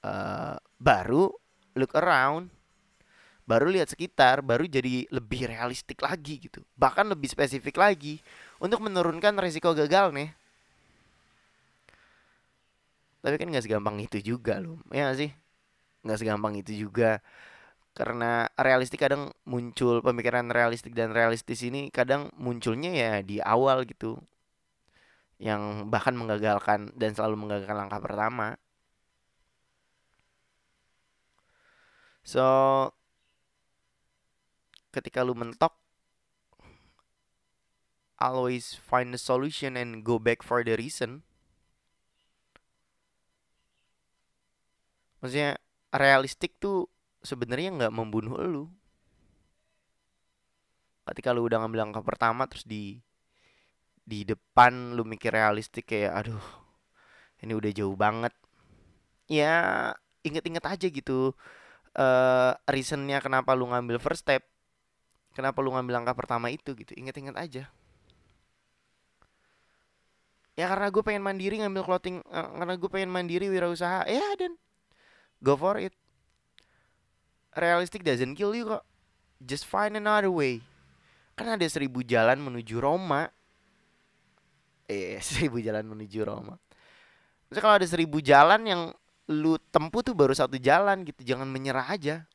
uh, 0.00 0.56
baru 0.80 1.28
look 1.76 1.92
around 1.92 2.48
baru 3.44 3.68
lihat 3.68 3.92
sekitar 3.92 4.40
baru 4.40 4.64
jadi 4.64 5.04
lebih 5.12 5.48
realistik 5.52 6.00
lagi 6.00 6.40
gitu. 6.40 6.64
Bahkan 6.76 7.12
lebih 7.12 7.28
spesifik 7.28 7.76
lagi 7.76 8.20
untuk 8.60 8.80
menurunkan 8.80 9.36
resiko 9.36 9.76
gagal 9.76 10.12
nih. 10.16 10.32
Tapi 13.24 13.40
kan 13.40 13.48
nggak 13.48 13.64
segampang 13.64 13.96
itu 14.04 14.20
juga 14.20 14.60
loh 14.60 14.80
ya 14.92 15.12
sih? 15.16 15.32
Nggak 16.04 16.18
segampang 16.20 16.54
itu 16.60 16.72
juga. 16.76 17.24
Karena 17.94 18.50
realistik 18.58 19.00
kadang 19.00 19.30
muncul 19.46 20.02
pemikiran 20.02 20.50
realistik 20.50 20.92
dan 20.92 21.14
realistis 21.14 21.62
ini 21.62 21.88
kadang 21.94 22.28
munculnya 22.36 22.90
ya 22.92 23.12
di 23.24 23.38
awal 23.40 23.86
gitu. 23.88 24.20
Yang 25.38 25.88
bahkan 25.92 26.16
menggagalkan 26.16 26.96
dan 26.96 27.12
selalu 27.16 27.36
menggagalkan 27.38 27.76
langkah 27.76 28.00
pertama. 28.02 28.56
So 32.24 32.44
ketika 34.94 35.26
lu 35.26 35.34
mentok 35.34 35.74
always 38.22 38.78
find 38.78 39.10
the 39.10 39.18
solution 39.18 39.74
and 39.74 40.06
go 40.06 40.22
back 40.22 40.46
for 40.46 40.62
the 40.62 40.78
reason. 40.78 41.26
Maksudnya 45.18 45.58
realistik 45.90 46.56
tuh 46.62 46.86
sebenarnya 47.26 47.74
nggak 47.74 47.94
membunuh 47.96 48.38
lu. 48.46 48.64
Ketika 51.04 51.34
lu 51.34 51.44
udah 51.44 51.60
ngambil 51.60 51.90
langkah 51.90 52.04
pertama 52.06 52.46
terus 52.46 52.64
di 52.64 53.02
di 54.04 54.22
depan 54.22 54.92
lu 54.92 55.02
mikir 55.02 55.32
realistik 55.32 55.88
kayak 55.88 56.12
aduh 56.12 56.44
ini 57.40 57.56
udah 57.56 57.72
jauh 57.72 57.96
banget 57.96 58.36
ya 59.24 59.88
inget-inget 60.20 60.60
aja 60.60 60.86
gitu 60.92 61.32
uh, 61.96 62.52
reasonnya 62.68 63.24
kenapa 63.24 63.56
lu 63.56 63.64
ngambil 63.72 63.96
first 63.96 64.28
step 64.28 64.44
kenapa 65.34 65.60
lu 65.60 65.74
ngambil 65.74 66.00
langkah 66.00 66.16
pertama 66.16 66.48
itu 66.48 66.72
gitu. 66.78 66.94
Inget-inget 66.94 67.34
aja. 67.34 67.66
Ya 70.54 70.70
karena 70.70 70.86
gue 70.86 71.02
pengen 71.02 71.26
mandiri 71.26 71.58
ngambil 71.58 71.82
clothing 71.82 72.22
uh, 72.30 72.54
karena 72.62 72.74
gue 72.78 72.90
pengen 72.90 73.10
mandiri 73.10 73.50
wirausaha. 73.50 74.06
Ya 74.06 74.22
dan 74.38 74.54
go 75.42 75.58
for 75.58 75.82
it. 75.82 75.92
Realistic 77.58 78.06
doesn't 78.06 78.38
kill 78.38 78.54
you 78.54 78.66
kok. 78.70 78.86
Just 79.42 79.66
find 79.66 79.98
another 79.98 80.30
way. 80.30 80.62
Kan 81.34 81.50
ada 81.50 81.66
seribu 81.66 82.06
jalan 82.06 82.38
menuju 82.38 82.78
Roma. 82.78 83.26
Eh 84.86 85.18
seribu 85.26 85.58
jalan 85.58 85.82
menuju 85.82 86.22
Roma. 86.22 86.54
Maksudnya 87.50 87.62
kalau 87.62 87.76
ada 87.82 87.88
seribu 87.90 88.18
jalan 88.22 88.62
yang 88.62 88.82
lu 89.26 89.58
tempuh 89.72 90.04
tuh 90.04 90.14
baru 90.14 90.36
satu 90.36 90.60
jalan 90.60 91.02
gitu, 91.02 91.24
jangan 91.24 91.48
menyerah 91.48 91.90
aja. 91.90 92.28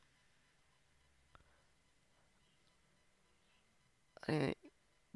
Eh, 4.29 4.53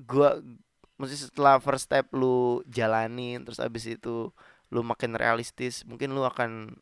gua 0.01 0.41
mesti 0.97 1.29
setelah 1.29 1.61
first 1.61 1.85
step 1.89 2.09
lu 2.17 2.65
jalanin 2.65 3.45
terus 3.45 3.61
abis 3.61 3.85
itu 3.97 4.33
lu 4.73 4.81
makin 4.81 5.13
realistis 5.13 5.85
mungkin 5.85 6.17
lu 6.17 6.25
akan 6.25 6.73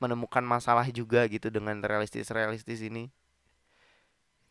menemukan 0.00 0.42
masalah 0.42 0.88
juga 0.88 1.28
gitu 1.28 1.52
dengan 1.52 1.84
realistis 1.84 2.32
realistis 2.32 2.80
ini. 2.80 3.12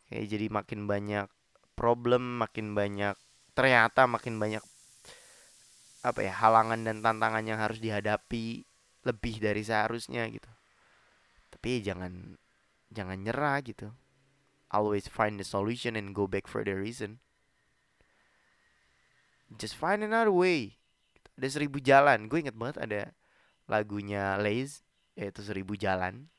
Kayak 0.08 0.26
jadi 0.30 0.48
makin 0.54 0.80
banyak 0.86 1.28
problem 1.74 2.38
makin 2.38 2.78
banyak 2.78 3.18
ternyata 3.58 4.06
makin 4.06 4.38
banyak 4.38 4.64
apa 6.02 6.20
ya 6.22 6.34
halangan 6.34 6.82
dan 6.86 7.02
tantangan 7.02 7.44
yang 7.46 7.58
harus 7.58 7.82
dihadapi 7.82 8.66
lebih 9.02 9.36
dari 9.42 9.66
seharusnya 9.66 10.30
gitu. 10.30 10.50
Tapi 11.50 11.82
jangan 11.82 12.38
jangan 12.94 13.18
nyerah 13.18 13.58
gitu 13.66 13.90
always 14.72 15.06
find 15.12 15.38
the 15.38 15.46
solution 15.46 16.00
and 16.00 16.16
go 16.16 16.26
back 16.26 16.48
for 16.48 16.64
the 16.64 16.74
reason. 16.74 17.20
Just 19.52 19.76
find 19.76 20.02
another 20.02 20.32
way. 20.32 20.80
Ada 21.36 21.60
seribu 21.60 21.84
jalan. 21.84 22.32
Gue 22.32 22.48
inget 22.48 22.56
banget 22.56 22.80
ada 22.80 23.02
lagunya 23.68 24.40
Lays 24.40 24.84
yaitu 25.20 25.44
seribu 25.44 25.76
jalan. 25.76 26.32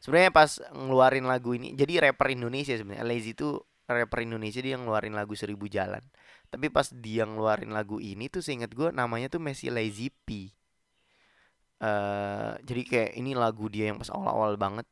Sebenarnya 0.00 0.32
pas 0.32 0.60
ngeluarin 0.72 1.24
lagu 1.28 1.52
ini 1.56 1.72
jadi 1.76 2.08
rapper 2.08 2.32
Indonesia 2.32 2.72
sebenarnya. 2.76 3.04
Lazy 3.04 3.36
itu 3.36 3.60
rapper 3.86 4.24
Indonesia 4.24 4.60
dia 4.64 4.76
ngeluarin 4.80 5.12
lagu 5.12 5.36
seribu 5.36 5.68
jalan. 5.68 6.00
Tapi 6.48 6.72
pas 6.72 6.88
dia 6.90 7.26
ngeluarin 7.28 7.72
lagu 7.72 8.00
ini 8.00 8.30
tuh 8.32 8.40
seingat 8.40 8.72
gue 8.72 8.88
namanya 8.92 9.28
tuh 9.32 9.40
Messi 9.42 9.68
Lazy 9.68 10.08
P. 10.12 10.52
Eh, 11.76 12.52
jadi 12.64 12.82
kayak 12.88 13.12
ini 13.20 13.36
lagu 13.36 13.68
dia 13.68 13.92
yang 13.92 14.00
pas 14.00 14.08
awal-awal 14.08 14.56
banget. 14.56 14.86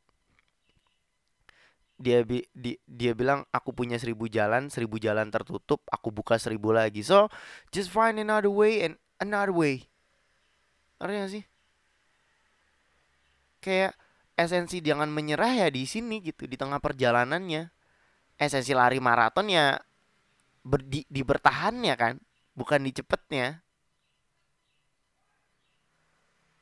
Dia 1.95 2.27
bi 2.27 2.43
di, 2.51 2.75
dia 2.83 3.15
bilang 3.15 3.47
aku 3.55 3.71
punya 3.71 3.95
seribu 3.97 4.27
jalan, 4.27 4.67
seribu 4.67 4.99
jalan 4.99 5.31
tertutup, 5.31 5.83
aku 5.87 6.11
buka 6.11 6.37
seribu 6.43 6.75
lagi. 6.75 7.07
So 7.07 7.31
just 7.71 7.95
find 7.95 8.19
another 8.19 8.51
way 8.51 8.83
and 8.83 8.99
another 9.23 9.55
way. 9.55 9.87
Ngerti 10.99 11.41
sih? 11.41 11.45
Kayak 13.63 13.95
esensi 14.35 14.83
jangan 14.83 15.09
menyerah 15.09 15.67
ya 15.67 15.69
di 15.71 15.87
sini 15.87 16.19
gitu 16.21 16.51
di 16.51 16.59
tengah 16.59 16.83
perjalanannya. 16.83 17.71
Esensi 18.35 18.75
lari 18.75 18.99
maraton 18.99 19.47
ya 19.47 19.79
ber, 20.67 20.83
di, 20.83 21.07
di 21.07 21.23
bertahannya 21.23 21.95
kan, 21.95 22.15
bukan 22.59 22.83
di 22.83 22.91
cepetnya. 22.91 23.63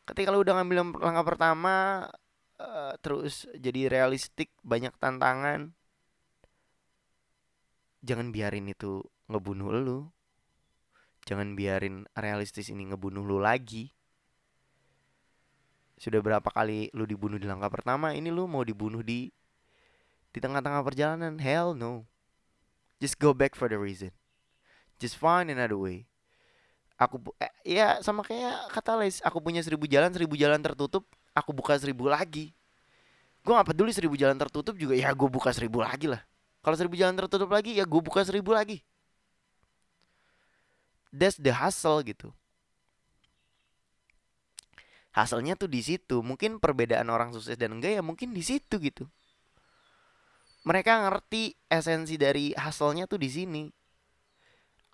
Ketika 0.05 0.35
lu 0.35 0.45
udah 0.45 0.61
ngambil 0.61 1.01
langkah 1.01 1.25
pertama, 1.25 2.05
eh, 2.63 2.95
terus 3.03 3.51
jadi 3.59 3.91
realistik, 3.91 4.55
banyak 4.63 4.95
tantangan, 5.03 5.75
jangan 8.07 8.31
biarin 8.31 8.71
itu 8.71 9.03
ngebunuh 9.27 9.71
lu. 9.75 10.01
Jangan 11.23 11.55
biarin 11.55 12.07
realistis 12.19 12.71
ini 12.71 12.91
ngebunuh 12.91 13.23
lu 13.23 13.39
lagi. 13.39 13.95
Sudah 15.95 16.19
berapa 16.19 16.51
kali 16.51 16.91
lu 16.95 17.07
dibunuh 17.07 17.39
di 17.39 17.47
langkah 17.47 17.71
pertama, 17.71 18.11
ini 18.11 18.27
lu 18.35 18.51
mau 18.51 18.67
dibunuh 18.67 19.07
di 19.07 19.31
di 20.35 20.39
tengah-tengah 20.43 20.83
perjalanan? 20.83 21.39
Hell 21.39 21.79
no. 21.79 22.11
Just 22.99 23.23
go 23.23 23.31
back 23.31 23.55
for 23.55 23.71
the 23.71 23.79
reason. 23.79 24.11
Just 24.99 25.15
find 25.15 25.51
another 25.51 25.79
way. 25.79 26.11
Aku 26.99 27.19
eh, 27.39 27.51
ya 27.67 27.99
sama 28.03 28.23
kayak 28.23 28.71
kata 28.71 28.99
Les, 28.99 29.19
aku 29.23 29.43
punya 29.43 29.63
seribu 29.63 29.87
jalan, 29.91 30.11
seribu 30.15 30.39
jalan 30.39 30.63
tertutup, 30.63 31.07
aku 31.33 31.51
buka 31.53 31.77
seribu 31.77 32.09
lagi. 32.09 32.53
Gue 33.43 33.53
gak 33.59 33.75
peduli 33.75 33.91
seribu 33.91 34.15
jalan 34.15 34.39
tertutup 34.39 34.79
juga, 34.79 34.95
ya 34.95 35.11
gue 35.11 35.29
buka 35.29 35.51
seribu 35.51 35.83
lagi 35.83 36.07
lah. 36.07 36.23
Kalau 36.63 36.79
seribu 36.79 36.95
jalan 36.95 37.19
tertutup 37.19 37.51
lagi, 37.51 37.75
ya 37.75 37.83
gue 37.83 38.01
buka 38.01 38.23
seribu 38.23 38.55
lagi. 38.55 38.79
That's 41.11 41.37
the 41.37 41.51
hustle 41.51 42.01
gitu. 42.07 42.31
Hasilnya 45.13 45.61
tuh 45.61 45.69
di 45.69 45.85
situ. 45.85 46.25
Mungkin 46.25 46.57
perbedaan 46.57 47.13
orang 47.13 47.37
sukses 47.37 47.59
dan 47.61 47.77
enggak 47.77 48.01
ya 48.01 48.03
mungkin 48.03 48.33
di 48.33 48.41
situ 48.41 48.81
gitu. 48.81 49.05
Mereka 50.65 51.05
ngerti 51.05 51.59
esensi 51.69 52.17
dari 52.17 52.55
hasilnya 52.55 53.11
tuh 53.11 53.21
di 53.21 53.29
sini. 53.29 53.65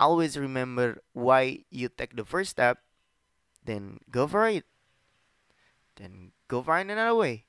Always 0.00 0.34
remember 0.34 1.04
why 1.14 1.68
you 1.70 1.92
take 1.92 2.16
the 2.18 2.24
first 2.26 2.54
step, 2.54 2.82
then 3.62 4.00
go 4.10 4.26
for 4.26 4.46
it. 4.46 4.64
Dan 5.98 6.30
go 6.46 6.62
find 6.62 6.86
another 6.94 7.18
way. 7.18 7.42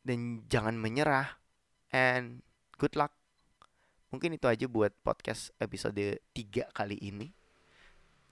Dan 0.00 0.48
jangan 0.48 0.80
menyerah. 0.80 1.36
And 1.92 2.40
good 2.80 2.96
luck. 2.96 3.12
Mungkin 4.08 4.40
itu 4.40 4.48
aja 4.48 4.64
buat 4.64 4.96
podcast 5.04 5.52
episode 5.60 6.16
3 6.32 6.72
kali 6.72 6.96
ini. 6.96 7.36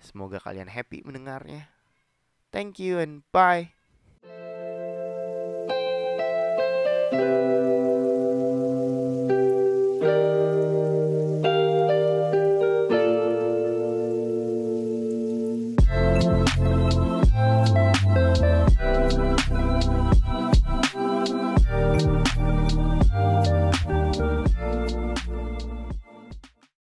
Semoga 0.00 0.40
kalian 0.40 0.72
happy 0.72 1.04
mendengarnya. 1.04 1.68
Thank 2.48 2.80
you 2.80 2.96
and 2.96 3.20
bye. 3.28 3.76
thank 7.12 7.46
you 7.46 7.51